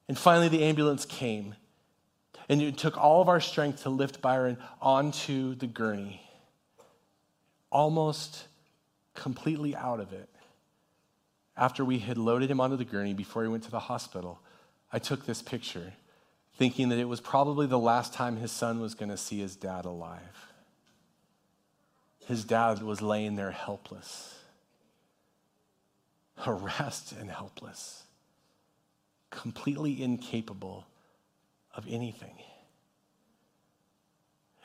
And 0.09 0.17
finally, 0.17 0.49
the 0.49 0.65
ambulance 0.65 1.05
came. 1.05 1.55
And 2.49 2.63
it 2.63 2.79
took 2.79 2.97
all 2.97 3.21
of 3.21 3.29
our 3.29 3.41
strength 3.41 3.83
to 3.83 3.91
lift 3.91 4.23
Byron 4.23 4.57
onto 4.81 5.55
the 5.55 5.67
gurney, 5.67 6.23
almost 7.71 8.47
completely 9.15 9.77
out 9.77 10.01
of 10.01 10.13
it. 10.13 10.29
After 11.57 11.85
we 11.85 11.99
had 11.99 12.17
loaded 12.17 12.51
him 12.51 12.61
onto 12.61 12.77
the 12.77 12.85
gurney 12.85 13.13
before 13.13 13.43
he 13.43 13.49
went 13.49 13.65
to 13.65 13.71
the 13.71 13.81
hospital, 13.81 14.39
I 14.93 14.99
took 14.99 15.27
this 15.27 15.43
picture, 15.43 15.93
thinking 16.55 16.89
that 16.89 16.99
it 16.99 17.09
was 17.09 17.21
probably 17.21 17.67
the 17.67 17.79
last 17.79 18.15
time 18.15 18.37
his 18.37 18.53
son 18.53 18.81
was 18.81 18.95
going 18.95 19.11
to 19.11 19.17
see 19.17 19.41
his 19.41 19.57
dad 19.57 19.85
alive 19.85 20.48
his 22.29 22.45
dad 22.45 22.83
was 22.83 23.01
laying 23.01 23.37
there 23.37 23.51
helpless, 23.51 24.35
harassed 26.37 27.13
and 27.13 27.31
helpless, 27.31 28.03
completely 29.31 30.03
incapable 30.03 30.87
of 31.75 31.87
anything. 31.89 32.35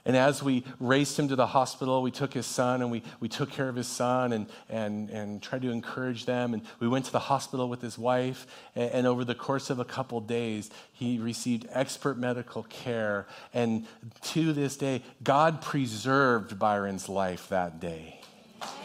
And 0.06 0.18
as 0.18 0.44
we 0.44 0.66
raced 0.80 1.18
him 1.18 1.30
to 1.30 1.36
the 1.36 1.48
hospital, 1.48 2.02
we 2.02 2.12
took 2.12 2.34
his 2.34 2.46
son 2.46 2.82
and 2.82 2.92
we, 2.92 3.04
we 3.22 3.30
took 3.30 3.50
care 3.52 3.70
of 3.70 3.76
his 3.76 3.88
son 3.88 4.34
and, 4.34 4.48
and, 4.70 5.10
and 5.10 5.42
tried 5.42 5.62
to 5.62 5.72
encourage 5.72 6.26
them. 6.26 6.54
And 6.54 6.62
we 6.80 6.90
went 6.90 7.06
to 7.06 7.12
the 7.12 7.20
hospital 7.20 7.70
with 7.70 7.82
his 7.82 7.98
wife. 7.98 8.46
And, 8.76 8.92
and 8.92 9.08
over 9.08 9.24
the 9.24 9.36
course 9.36 9.70
of 9.70 9.80
a 9.80 9.86
couple 9.86 10.20
days, 10.20 10.70
he 10.92 11.20
received 11.20 11.68
expert 11.72 12.18
medical 12.18 12.64
care. 12.64 13.28
And 13.54 13.88
to 14.24 14.52
this 14.52 14.76
day, 14.76 15.04
God 15.24 15.62
preserved 15.62 16.60
Byron's 16.60 17.08
life 17.08 17.48
that 17.50 17.80
day. 17.80 18.20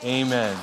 Amen. 0.05 0.57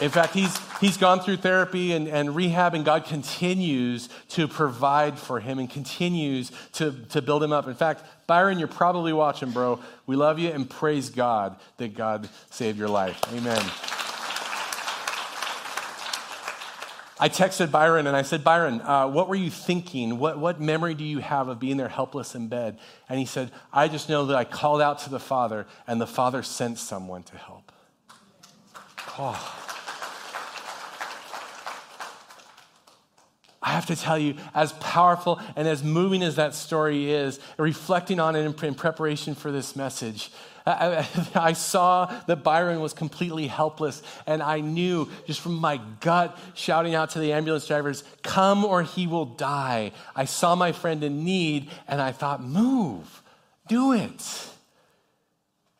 In 0.00 0.10
fact, 0.10 0.34
he's, 0.34 0.58
he's 0.80 0.96
gone 0.96 1.20
through 1.20 1.36
therapy 1.36 1.92
and, 1.92 2.08
and 2.08 2.34
rehab, 2.34 2.74
and 2.74 2.84
God 2.84 3.04
continues 3.04 4.08
to 4.30 4.48
provide 4.48 5.18
for 5.18 5.38
him 5.38 5.60
and 5.60 5.70
continues 5.70 6.50
to, 6.72 6.92
to 7.10 7.22
build 7.22 7.44
him 7.44 7.52
up. 7.52 7.68
In 7.68 7.74
fact, 7.74 8.04
Byron, 8.26 8.58
you're 8.58 8.66
probably 8.66 9.12
watching, 9.12 9.52
bro. 9.52 9.78
We 10.06 10.16
love 10.16 10.40
you 10.40 10.50
and 10.50 10.68
praise 10.68 11.10
God 11.10 11.56
that 11.76 11.94
God 11.94 12.28
saved 12.50 12.76
your 12.76 12.88
life. 12.88 13.20
Amen. 13.32 13.62
I 17.20 17.28
texted 17.28 17.70
Byron 17.70 18.08
and 18.08 18.16
I 18.16 18.22
said, 18.22 18.42
Byron, 18.42 18.80
uh, 18.80 19.06
what 19.08 19.28
were 19.28 19.36
you 19.36 19.48
thinking? 19.48 20.18
What, 20.18 20.38
what 20.38 20.60
memory 20.60 20.94
do 20.94 21.04
you 21.04 21.20
have 21.20 21.46
of 21.46 21.60
being 21.60 21.76
there 21.76 21.88
helpless 21.88 22.34
in 22.34 22.48
bed? 22.48 22.80
And 23.08 23.20
he 23.20 23.26
said, 23.26 23.52
I 23.72 23.86
just 23.86 24.08
know 24.08 24.26
that 24.26 24.36
I 24.36 24.42
called 24.44 24.82
out 24.82 24.98
to 25.00 25.10
the 25.10 25.20
Father 25.20 25.66
and 25.86 26.00
the 26.00 26.06
Father 26.06 26.42
sent 26.42 26.78
someone 26.78 27.22
to 27.22 27.36
help. 27.36 27.70
Oh. 29.16 29.63
I 33.64 33.70
have 33.70 33.86
to 33.86 33.96
tell 33.96 34.18
you, 34.18 34.34
as 34.54 34.74
powerful 34.74 35.40
and 35.56 35.66
as 35.66 35.82
moving 35.82 36.22
as 36.22 36.36
that 36.36 36.54
story 36.54 37.10
is, 37.10 37.40
reflecting 37.56 38.20
on 38.20 38.36
it 38.36 38.40
in 38.40 38.74
preparation 38.74 39.34
for 39.34 39.50
this 39.50 39.74
message, 39.74 40.30
I, 40.66 41.08
I, 41.34 41.54
saw 41.54 42.06
that 42.26 42.42
Byron 42.42 42.80
was 42.80 42.92
completely 42.92 43.46
helpless, 43.46 44.02
and 44.26 44.42
I 44.42 44.60
knew 44.60 45.10
just 45.26 45.40
from 45.40 45.54
my 45.54 45.80
gut 46.00 46.38
shouting 46.52 46.94
out 46.94 47.10
to 47.10 47.18
the 47.18 47.32
ambulance 47.32 47.66
drivers, 47.66 48.04
Come 48.22 48.66
or 48.66 48.82
he 48.82 49.06
will 49.06 49.24
die. 49.24 49.92
I 50.14 50.26
saw 50.26 50.54
my 50.54 50.72
friend 50.72 51.02
in 51.02 51.24
need, 51.24 51.70
and 51.88 52.02
I 52.02 52.12
thought, 52.12 52.42
Move, 52.42 53.22
do 53.66 53.94
it. 53.94 54.50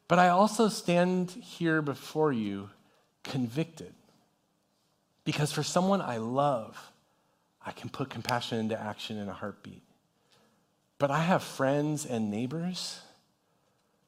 But 0.09 0.19
I 0.19 0.29
also 0.29 0.69
stand 0.69 1.33
here 1.33 1.83
before 1.83 2.33
you 2.33 2.71
convicted 3.25 3.93
because 5.25 5.53
for 5.53 5.63
someone 5.63 6.01
I 6.01 6.17
love, 6.17 6.93
I 7.67 7.73
can 7.73 7.89
put 7.89 8.11
compassion 8.11 8.59
into 8.59 8.81
action 8.81 9.17
in 9.19 9.29
a 9.29 9.33
heartbeat. 9.33 9.83
But 10.99 11.11
I 11.11 11.21
have 11.21 11.43
friends 11.43 12.07
and 12.07 12.31
neighbors 12.31 13.01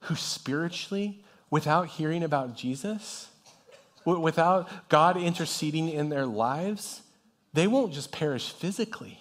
who 0.01 0.14
spiritually, 0.14 1.25
without 1.51 1.88
hearing 1.88 2.23
about 2.23 2.57
Jesus, 2.57 3.29
without 4.05 4.88
God 4.88 5.16
interceding 5.16 5.88
in 5.88 6.11
their 6.11 6.27
lives, 6.27 7.03
they 7.53 7.66
won't 7.66 7.92
just 7.92 8.12
perish 8.12 8.53
physically. 8.53 9.19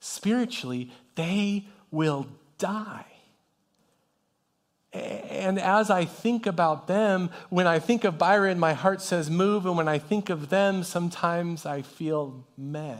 Spiritually, 0.00 0.90
they 1.14 1.66
will 1.90 2.26
die. 2.56 3.04
And 4.92 5.58
as 5.58 5.90
I 5.90 6.06
think 6.06 6.46
about 6.46 6.86
them, 6.86 7.30
when 7.50 7.66
I 7.66 7.78
think 7.78 8.04
of 8.04 8.16
Byron, 8.16 8.58
my 8.58 8.72
heart 8.72 9.02
says 9.02 9.28
move. 9.30 9.66
And 9.66 9.76
when 9.76 9.88
I 9.88 9.98
think 9.98 10.30
of 10.30 10.48
them, 10.48 10.82
sometimes 10.82 11.66
I 11.66 11.82
feel 11.82 12.46
meh. 12.56 12.96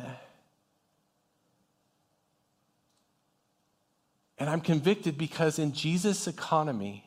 And 4.39 4.49
I'm 4.49 4.61
convicted 4.61 5.19
because 5.19 5.59
in 5.59 5.73
Jesus' 5.73 6.27
economy, 6.27 7.05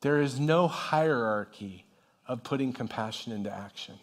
there 0.00 0.20
is 0.20 0.40
no 0.40 0.68
hierarchy 0.68 1.86
of 2.26 2.42
putting 2.42 2.72
compassion 2.72 3.32
into 3.32 3.52
action. 3.52 3.94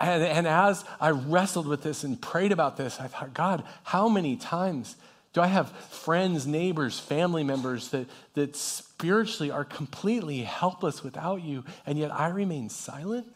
And, 0.00 0.22
and, 0.22 0.46
as 0.46 0.82
I 0.98 1.10
wrestled 1.10 1.66
with 1.66 1.82
this 1.82 2.04
and 2.04 2.20
prayed 2.20 2.52
about 2.52 2.78
this, 2.78 2.98
I 3.00 3.06
thought, 3.06 3.34
God, 3.34 3.64
how 3.82 4.08
many 4.08 4.36
times 4.36 4.96
do 5.34 5.42
I 5.42 5.46
have 5.48 5.70
friends, 5.70 6.46
neighbors, 6.46 6.98
family 6.98 7.44
members 7.44 7.88
that, 7.90 8.06
that 8.32 8.56
spiritually 8.56 9.50
are 9.50 9.64
completely 9.64 10.42
helpless 10.42 11.02
without 11.02 11.42
you, 11.42 11.64
and 11.84 11.98
yet 11.98 12.12
I 12.12 12.28
remain 12.28 12.70
silent? 12.70 13.26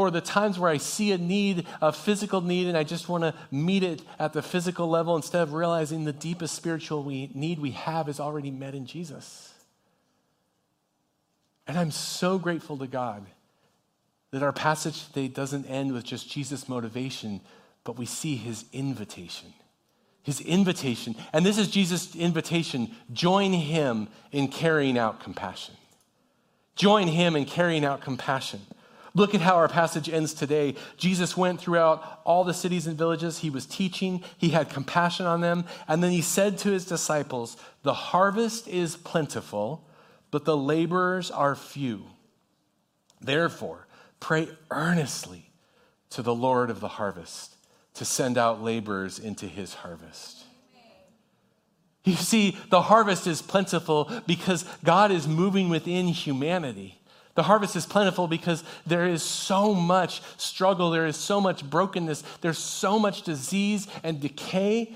Or 0.00 0.10
the 0.10 0.22
times 0.22 0.58
where 0.58 0.70
I 0.70 0.78
see 0.78 1.12
a 1.12 1.18
need, 1.18 1.66
a 1.82 1.92
physical 1.92 2.40
need, 2.40 2.66
and 2.66 2.74
I 2.74 2.84
just 2.84 3.10
want 3.10 3.22
to 3.22 3.34
meet 3.50 3.82
it 3.82 4.00
at 4.18 4.32
the 4.32 4.40
physical 4.40 4.88
level 4.88 5.14
instead 5.14 5.42
of 5.42 5.52
realizing 5.52 6.06
the 6.06 6.12
deepest 6.14 6.54
spiritual 6.54 7.02
we, 7.02 7.30
need 7.34 7.58
we 7.58 7.72
have 7.72 8.08
is 8.08 8.18
already 8.18 8.50
met 8.50 8.74
in 8.74 8.86
Jesus. 8.86 9.52
And 11.66 11.78
I'm 11.78 11.90
so 11.90 12.38
grateful 12.38 12.78
to 12.78 12.86
God 12.86 13.26
that 14.30 14.42
our 14.42 14.54
passage 14.54 15.06
today 15.08 15.28
doesn't 15.28 15.66
end 15.66 15.92
with 15.92 16.04
just 16.04 16.30
Jesus' 16.30 16.66
motivation, 16.66 17.42
but 17.84 17.98
we 17.98 18.06
see 18.06 18.36
his 18.36 18.64
invitation. 18.72 19.52
His 20.22 20.40
invitation. 20.40 21.14
And 21.34 21.44
this 21.44 21.58
is 21.58 21.68
Jesus' 21.68 22.16
invitation 22.16 22.90
join 23.12 23.52
him 23.52 24.08
in 24.32 24.48
carrying 24.48 24.96
out 24.96 25.20
compassion. 25.20 25.74
Join 26.74 27.06
him 27.06 27.36
in 27.36 27.44
carrying 27.44 27.84
out 27.84 28.00
compassion. 28.00 28.60
Look 29.14 29.34
at 29.34 29.40
how 29.40 29.56
our 29.56 29.68
passage 29.68 30.08
ends 30.08 30.32
today. 30.32 30.76
Jesus 30.96 31.36
went 31.36 31.60
throughout 31.60 32.20
all 32.24 32.44
the 32.44 32.54
cities 32.54 32.86
and 32.86 32.96
villages. 32.96 33.38
He 33.38 33.50
was 33.50 33.66
teaching, 33.66 34.22
he 34.38 34.50
had 34.50 34.70
compassion 34.70 35.26
on 35.26 35.40
them. 35.40 35.64
And 35.88 36.02
then 36.02 36.12
he 36.12 36.22
said 36.22 36.58
to 36.58 36.70
his 36.70 36.84
disciples, 36.84 37.56
The 37.82 37.94
harvest 37.94 38.68
is 38.68 38.96
plentiful, 38.96 39.84
but 40.30 40.44
the 40.44 40.56
laborers 40.56 41.30
are 41.30 41.56
few. 41.56 42.04
Therefore, 43.20 43.86
pray 44.20 44.48
earnestly 44.70 45.50
to 46.10 46.22
the 46.22 46.34
Lord 46.34 46.70
of 46.70 46.80
the 46.80 46.88
harvest 46.88 47.56
to 47.94 48.04
send 48.04 48.38
out 48.38 48.62
laborers 48.62 49.18
into 49.18 49.46
his 49.46 49.74
harvest. 49.74 50.44
You 52.04 52.14
see, 52.14 52.56
the 52.70 52.82
harvest 52.82 53.26
is 53.26 53.42
plentiful 53.42 54.10
because 54.26 54.64
God 54.84 55.10
is 55.10 55.28
moving 55.28 55.68
within 55.68 56.08
humanity. 56.08 56.99
The 57.34 57.44
harvest 57.44 57.76
is 57.76 57.86
plentiful 57.86 58.26
because 58.26 58.64
there 58.86 59.06
is 59.06 59.22
so 59.22 59.74
much 59.74 60.20
struggle, 60.36 60.90
there 60.90 61.06
is 61.06 61.16
so 61.16 61.40
much 61.40 61.68
brokenness, 61.68 62.22
there's 62.40 62.58
so 62.58 62.98
much 62.98 63.22
disease 63.22 63.86
and 64.02 64.20
decay 64.20 64.94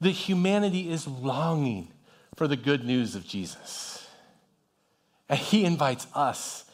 that 0.00 0.10
humanity 0.10 0.90
is 0.90 1.06
longing 1.06 1.88
for 2.36 2.48
the 2.48 2.56
good 2.56 2.84
news 2.84 3.14
of 3.14 3.26
Jesus. 3.26 4.08
And 5.28 5.38
he 5.38 5.64
invites 5.64 6.06
us 6.14 6.64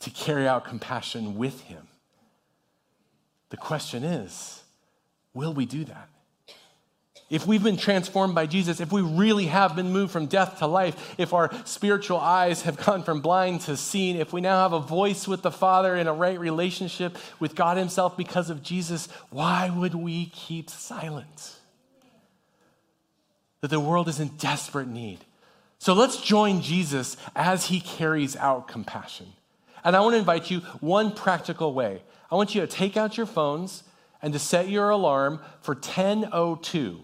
to 0.00 0.10
carry 0.10 0.46
out 0.46 0.64
compassion 0.64 1.36
with 1.36 1.62
him. 1.62 1.88
The 3.50 3.56
question 3.56 4.04
is 4.04 4.62
will 5.32 5.54
we 5.54 5.66
do 5.66 5.84
that? 5.84 6.08
If 7.30 7.46
we've 7.46 7.62
been 7.62 7.78
transformed 7.78 8.34
by 8.34 8.46
Jesus, 8.46 8.80
if 8.80 8.92
we 8.92 9.00
really 9.00 9.46
have 9.46 9.74
been 9.74 9.90
moved 9.90 10.12
from 10.12 10.26
death 10.26 10.58
to 10.58 10.66
life, 10.66 11.14
if 11.18 11.32
our 11.32 11.50
spiritual 11.64 12.18
eyes 12.18 12.62
have 12.62 12.76
gone 12.76 13.02
from 13.02 13.20
blind 13.20 13.62
to 13.62 13.76
seeing, 13.76 14.16
if 14.16 14.32
we 14.32 14.40
now 14.42 14.62
have 14.62 14.74
a 14.74 14.80
voice 14.80 15.26
with 15.26 15.40
the 15.42 15.50
Father 15.50 15.96
in 15.96 16.06
a 16.06 16.12
right 16.12 16.38
relationship 16.38 17.16
with 17.40 17.54
God 17.54 17.78
Himself 17.78 18.16
because 18.16 18.50
of 18.50 18.62
Jesus, 18.62 19.08
why 19.30 19.70
would 19.74 19.94
we 19.94 20.26
keep 20.26 20.68
silent? 20.68 21.56
That 23.62 23.68
the 23.68 23.80
world 23.80 24.08
is 24.08 24.20
in 24.20 24.28
desperate 24.36 24.88
need. 24.88 25.20
So 25.78 25.94
let's 25.94 26.20
join 26.20 26.60
Jesus 26.60 27.16
as 27.34 27.66
He 27.66 27.80
carries 27.80 28.36
out 28.36 28.68
compassion. 28.68 29.32
And 29.82 29.96
I 29.96 30.00
want 30.00 30.12
to 30.12 30.18
invite 30.18 30.50
you 30.50 30.60
one 30.80 31.10
practical 31.10 31.72
way. 31.72 32.02
I 32.30 32.34
want 32.34 32.54
you 32.54 32.60
to 32.60 32.66
take 32.66 32.98
out 32.98 33.16
your 33.16 33.26
phones 33.26 33.82
and 34.20 34.32
to 34.34 34.38
set 34.38 34.68
your 34.68 34.90
alarm 34.90 35.40
for 35.60 35.74
1002. 35.74 37.00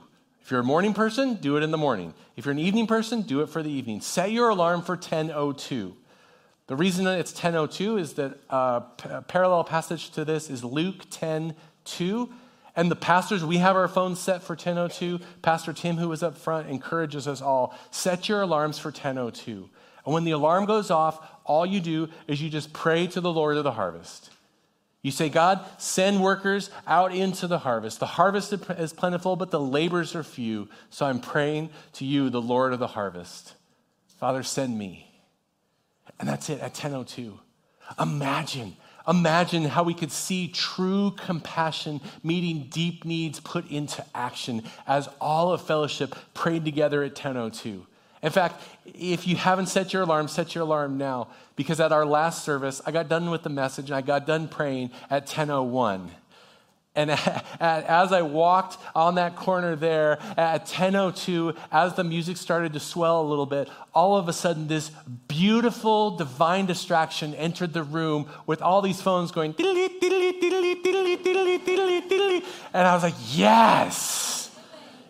If 0.51 0.53
you're 0.53 0.63
a 0.63 0.65
morning 0.65 0.95
person, 0.95 1.35
do 1.35 1.57
it 1.57 1.63
in 1.63 1.71
the 1.71 1.79
morning. 1.79 2.13
If 2.35 2.45
you're 2.45 2.51
an 2.51 2.59
evening 2.59 2.89
person, 2.89 3.23
do 3.23 3.41
it 3.41 3.51
for 3.51 3.63
the 3.63 3.71
evening. 3.71 4.01
Set 4.01 4.33
your 4.33 4.49
alarm 4.49 4.83
for 4.83 4.97
10:02. 4.97 5.93
The 6.67 6.75
reason 6.75 7.07
it's 7.07 7.33
10:02 7.33 8.01
is 8.01 8.15
that 8.15 8.37
uh, 8.51 8.81
a 9.05 9.23
parallel 9.23 9.63
passage 9.63 10.11
to 10.11 10.25
this 10.25 10.51
is 10.51 10.65
Luke 10.65 11.09
10:2. 11.09 12.33
And 12.75 12.91
the 12.91 12.97
pastors, 12.97 13.45
we 13.45 13.59
have 13.59 13.77
our 13.77 13.87
phones 13.87 14.19
set 14.19 14.43
for 14.43 14.57
10:02. 14.57 15.23
Pastor 15.41 15.73
Tim, 15.73 15.99
who 15.99 16.09
was 16.09 16.21
up 16.21 16.37
front, 16.37 16.69
encourages 16.69 17.29
us 17.29 17.41
all: 17.41 17.73
set 17.93 18.29
your 18.29 18.43
alarms 18.43 18.77
for 18.77 18.91
10:02. 18.91 19.69
And 20.05 20.13
when 20.13 20.25
the 20.25 20.33
alarm 20.33 20.65
goes 20.65 20.91
off, 20.91 21.25
all 21.45 21.65
you 21.65 21.79
do 21.79 22.09
is 22.27 22.43
you 22.43 22.51
just 22.51 22.73
pray 22.73 23.07
to 23.07 23.21
the 23.21 23.33
Lord 23.33 23.57
of 23.57 23.63
the 23.63 23.71
harvest. 23.71 24.31
You 25.03 25.11
say, 25.11 25.31
God, 25.31 25.65
send 25.79 26.23
workers 26.23 26.71
out 26.87 27.15
into 27.15 27.47
the 27.47 27.61
harvest. 27.61 28.01
The 28.01 28.07
harvest 28.07 28.53
is 28.53 28.93
plentiful, 28.93 29.35
but 29.35 29.51
the 29.51 29.61
labors 29.61 30.15
are 30.15 30.23
few. 30.23 30.69
So 30.91 31.07
I'm 31.07 31.21
praying 31.21 31.71
to 31.95 32.05
you, 32.05 32.29
the 32.29 32.43
Lord 32.43 32.75
of 32.75 32.81
the 32.81 32.87
harvest. 32.87 33.55
Father, 34.19 34.43
send 34.43 34.79
me. 34.79 35.07
And 36.18 36.29
that's 36.29 36.51
it 36.51 36.61
at 36.61 36.74
10:02. 36.74 37.39
Imagine, 37.99 38.77
imagine 39.09 39.64
how 39.64 39.85
we 39.85 39.95
could 39.95 40.12
see 40.12 40.49
true 40.49 41.12
compassion 41.12 42.03
meeting 42.22 42.66
deep 42.68 43.07
needs 43.07 43.41
put 43.41 43.70
into 43.70 44.05
action 44.14 44.62
as 44.87 45.09
all 45.18 45.53
of 45.53 45.62
fellowship 45.62 46.14
prayed 46.35 46.66
together 46.66 47.03
at 47.03 47.14
10:02. 47.14 47.87
In 48.23 48.31
fact, 48.31 48.62
if 48.85 49.27
you 49.27 49.37
haven't 49.37 49.66
set 49.66 49.93
your 49.93 50.03
alarm, 50.03 50.29
set 50.29 50.55
your 50.55 50.64
alarm 50.64 50.99
now. 50.99 51.29
Because 51.57 51.81
at 51.81 51.93
our 51.93 52.05
last 52.05 52.45
service, 52.45 52.83
I 52.85 52.91
got 52.91 53.09
done 53.09 53.31
with 53.31 53.43
the 53.43 53.51
message 53.51 53.91
and 53.91 53.97
I 53.97 54.03
got 54.03 54.27
done 54.27 54.49
praying 54.49 54.91
at 55.09 55.27
10:01. 55.27 56.11
And 56.95 57.11
as 57.61 58.12
I 58.12 58.23
walked 58.23 58.77
on 58.95 59.14
that 59.14 59.37
corner 59.37 59.77
there 59.77 60.18
at 60.37 60.66
10:02, 60.66 61.57
as 61.73 61.95
the 61.95 62.05
music 62.05 62.37
started 62.37 62.73
to 62.75 62.81
swell 62.81 63.23
a 63.23 63.27
little 63.27 63.47
bit, 63.47 63.71
all 63.95 64.16
of 64.16 64.29
a 64.29 64.33
sudden 64.33 64.68
this 64.68 64.91
beautiful 65.29 66.16
divine 66.16 66.66
distraction 66.66 67.35
entered 67.35 67.73
the 67.73 67.83
room 67.83 68.27
with 68.47 68.61
all 68.61 68.83
these 68.83 69.01
phones 69.01 69.31
going, 69.31 69.55
and 72.73 72.87
I 72.87 72.95
was 72.95 73.03
like, 73.03 73.14
yes. 73.33 74.30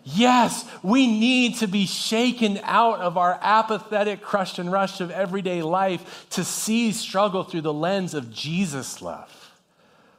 Yes, 0.03 0.65
we 0.81 1.05
need 1.07 1.57
to 1.57 1.67
be 1.67 1.85
shaken 1.85 2.59
out 2.63 2.99
of 2.99 3.17
our 3.17 3.37
apathetic 3.41 4.21
crush 4.21 4.57
and 4.57 4.71
rush 4.71 4.99
of 4.99 5.11
everyday 5.11 5.61
life 5.61 6.27
to 6.31 6.43
see 6.43 6.91
struggle 6.91 7.43
through 7.43 7.61
the 7.61 7.73
lens 7.73 8.13
of 8.13 8.33
Jesus' 8.33 9.01
love, 9.01 9.51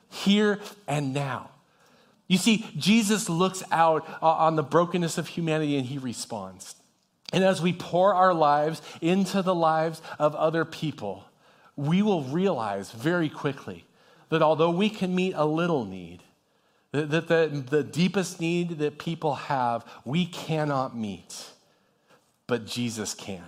here 0.09 0.61
and 0.87 1.13
now. 1.13 1.51
You 2.29 2.39
see, 2.39 2.65
Jesus 2.77 3.29
looks 3.29 3.63
out 3.71 4.09
uh, 4.23 4.27
on 4.27 4.57
the 4.57 4.63
brokenness 4.63 5.19
of 5.19 5.29
humanity 5.29 5.77
and 5.77 5.87
he 5.87 5.99
responds. 5.99 6.77
And 7.33 7.43
as 7.43 7.61
we 7.61 7.73
pour 7.73 8.15
our 8.15 8.33
lives 8.33 8.81
into 9.01 9.43
the 9.43 9.55
lives 9.55 10.01
of 10.19 10.35
other 10.37 10.65
people, 10.65 11.25
we 11.77 12.03
will 12.03 12.23
realize 12.23 12.91
very 12.93 13.29
quickly 13.29 13.85
that 14.29 14.43
although 14.43 14.71
we 14.71 14.89
can 14.89 15.15
meet 15.15 15.35
a 15.35 15.45
little 15.45 15.85
need, 15.85 16.23
that 16.93 17.29
the, 17.29 17.65
the 17.69 17.83
deepest 17.83 18.41
need 18.41 18.79
that 18.79 18.99
people 18.99 19.35
have, 19.35 19.85
we 20.05 20.27
cannot 20.27 20.97
meet, 20.97 21.47
but 22.47 22.67
Jesus 22.67 23.15
can. 23.15 23.43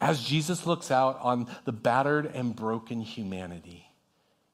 As 0.00 0.22
Jesus 0.22 0.66
looks 0.66 0.90
out 0.90 1.18
on 1.20 1.46
the 1.64 1.72
battered 1.72 2.26
and 2.26 2.56
broken 2.56 3.02
humanity, 3.02 3.86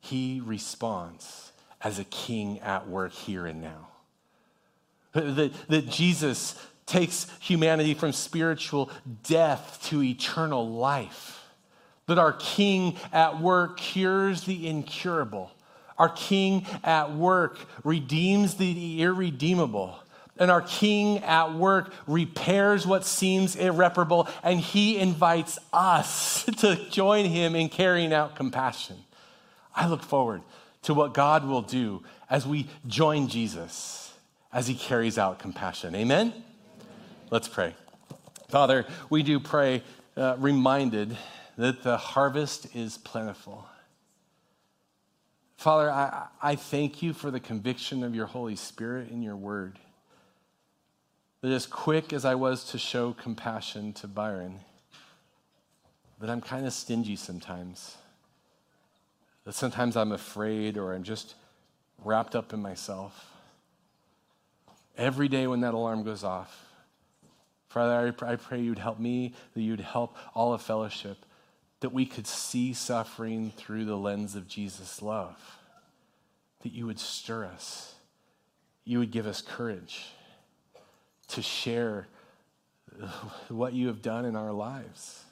he 0.00 0.42
responds 0.44 1.52
as 1.80 1.98
a 1.98 2.04
king 2.04 2.58
at 2.60 2.88
work 2.88 3.12
here 3.12 3.46
and 3.46 3.62
now. 3.62 3.88
That, 5.12 5.52
that 5.68 5.88
Jesus 5.88 6.56
takes 6.86 7.26
humanity 7.38 7.94
from 7.94 8.12
spiritual 8.12 8.90
death 9.22 9.78
to 9.84 10.02
eternal 10.02 10.68
life. 10.68 11.44
That 12.06 12.18
our 12.18 12.32
king 12.32 12.96
at 13.12 13.40
work 13.40 13.78
cures 13.78 14.42
the 14.42 14.66
incurable 14.66 15.51
our 16.02 16.08
King 16.08 16.66
at 16.82 17.14
work 17.14 17.58
redeems 17.84 18.56
the 18.56 19.02
irredeemable. 19.02 19.96
And 20.36 20.50
our 20.50 20.62
King 20.62 21.18
at 21.18 21.54
work 21.54 21.94
repairs 22.08 22.84
what 22.84 23.04
seems 23.04 23.54
irreparable, 23.54 24.28
and 24.42 24.58
he 24.58 24.98
invites 24.98 25.60
us 25.72 26.42
to 26.58 26.74
join 26.90 27.26
him 27.26 27.54
in 27.54 27.68
carrying 27.68 28.12
out 28.12 28.34
compassion. 28.34 28.96
I 29.76 29.86
look 29.86 30.02
forward 30.02 30.42
to 30.82 30.92
what 30.92 31.14
God 31.14 31.46
will 31.46 31.62
do 31.62 32.02
as 32.28 32.48
we 32.48 32.68
join 32.88 33.28
Jesus 33.28 34.12
as 34.52 34.66
he 34.66 34.74
carries 34.74 35.18
out 35.18 35.38
compassion. 35.38 35.94
Amen? 35.94 36.34
Let's 37.30 37.46
pray. 37.46 37.76
Father, 38.48 38.86
we 39.08 39.22
do 39.22 39.38
pray, 39.38 39.84
uh, 40.16 40.34
reminded 40.36 41.16
that 41.56 41.84
the 41.84 41.96
harvest 41.96 42.74
is 42.74 42.98
plentiful 42.98 43.68
Father, 45.62 45.92
I, 45.92 46.26
I 46.42 46.56
thank 46.56 47.02
you 47.02 47.12
for 47.12 47.30
the 47.30 47.38
conviction 47.38 48.02
of 48.02 48.16
your 48.16 48.26
Holy 48.26 48.56
Spirit 48.56 49.12
in 49.12 49.22
your 49.22 49.36
word. 49.36 49.78
That 51.40 51.52
as 51.52 51.66
quick 51.66 52.12
as 52.12 52.24
I 52.24 52.34
was 52.34 52.64
to 52.72 52.78
show 52.78 53.12
compassion 53.12 53.92
to 53.92 54.08
Byron, 54.08 54.58
that 56.18 56.28
I'm 56.28 56.40
kind 56.40 56.66
of 56.66 56.72
stingy 56.72 57.14
sometimes. 57.14 57.96
That 59.44 59.54
sometimes 59.54 59.96
I'm 59.96 60.10
afraid 60.10 60.76
or 60.76 60.94
I'm 60.94 61.04
just 61.04 61.36
wrapped 62.04 62.34
up 62.34 62.52
in 62.52 62.60
myself. 62.60 63.30
Every 64.98 65.28
day 65.28 65.46
when 65.46 65.60
that 65.60 65.74
alarm 65.74 66.02
goes 66.02 66.24
off, 66.24 66.72
Father, 67.68 68.12
I 68.20 68.34
pray 68.34 68.60
you'd 68.60 68.80
help 68.80 68.98
me, 68.98 69.34
that 69.54 69.62
you'd 69.62 69.78
help 69.78 70.16
all 70.34 70.54
of 70.54 70.60
fellowship 70.60 71.18
that 71.82 71.92
we 71.92 72.06
could 72.06 72.26
see 72.26 72.72
suffering 72.72 73.52
through 73.56 73.84
the 73.84 73.96
lens 73.96 74.34
of 74.34 74.48
Jesus' 74.48 75.02
love, 75.02 75.36
that 76.62 76.72
you 76.72 76.86
would 76.86 76.98
stir 76.98 77.44
us, 77.44 77.94
you 78.84 78.98
would 78.98 79.10
give 79.10 79.26
us 79.26 79.42
courage 79.42 80.06
to 81.28 81.42
share 81.42 82.06
what 83.48 83.72
you 83.72 83.86
have 83.88 84.02
done 84.02 84.24
in 84.24 84.36
our 84.36 84.52
lives. 84.52 85.24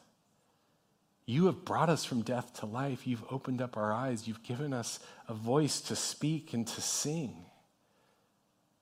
You 1.26 1.46
have 1.46 1.64
brought 1.64 1.88
us 1.88 2.04
from 2.04 2.22
death 2.22 2.54
to 2.60 2.66
life. 2.66 3.06
You've 3.06 3.24
opened 3.30 3.62
up 3.62 3.76
our 3.76 3.92
eyes. 3.92 4.26
You've 4.26 4.42
given 4.42 4.72
us 4.72 4.98
a 5.28 5.34
voice 5.34 5.80
to 5.82 5.94
speak 5.94 6.52
and 6.52 6.66
to 6.66 6.80
sing. 6.80 7.44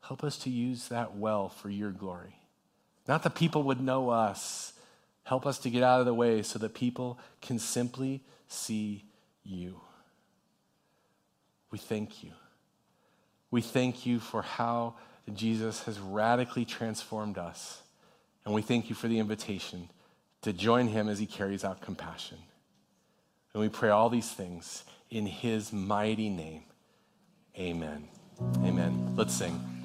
Help 0.01 0.25
us 0.25 0.39
to 0.39 0.51
use 0.51 0.89
that 0.89 1.17
well 1.17 1.49
for 1.49 1.69
your 1.69 1.91
glory. 1.91 2.37
Not 3.07 3.23
that 3.25 3.35
people 3.35 3.65
would 3.65 3.81
know 3.81 4.09
us 4.11 4.73
Help 5.29 5.45
us 5.45 5.59
to 5.59 5.69
get 5.69 5.83
out 5.83 6.01
of 6.01 6.07
the 6.07 6.15
way 6.15 6.41
so 6.41 6.59
that 6.59 6.73
people 6.73 7.19
can 7.43 7.59
simply 7.59 8.23
see 8.49 9.05
you. 9.45 9.79
We 11.71 11.77
thank 11.77 12.25
you. 12.25 12.31
We 13.51 13.61
thank 13.61 14.07
you 14.07 14.21
for 14.21 14.41
how 14.41 14.95
Jesus 15.35 15.83
has 15.83 15.99
radically 15.99 16.65
transformed 16.65 17.37
us. 17.37 17.83
And 18.47 18.55
we 18.55 18.63
thank 18.63 18.89
you 18.89 18.95
for 18.95 19.07
the 19.07 19.19
invitation 19.19 19.91
to 20.41 20.55
join 20.55 20.89
him 20.89 21.11
as 21.11 21.19
he 21.19 21.27
carries 21.27 21.63
out 21.63 21.83
compassion. 21.83 22.39
And 23.53 23.61
we 23.61 23.69
pray 23.69 23.91
all 23.91 24.09
these 24.09 24.31
things 24.31 24.85
in 25.11 25.27
his 25.27 25.75
mighty 25.75 26.31
name. 26.31 26.63
Amen. 27.59 28.09
Amen. 28.65 29.15
Let's 29.15 29.35
sing. 29.35 29.77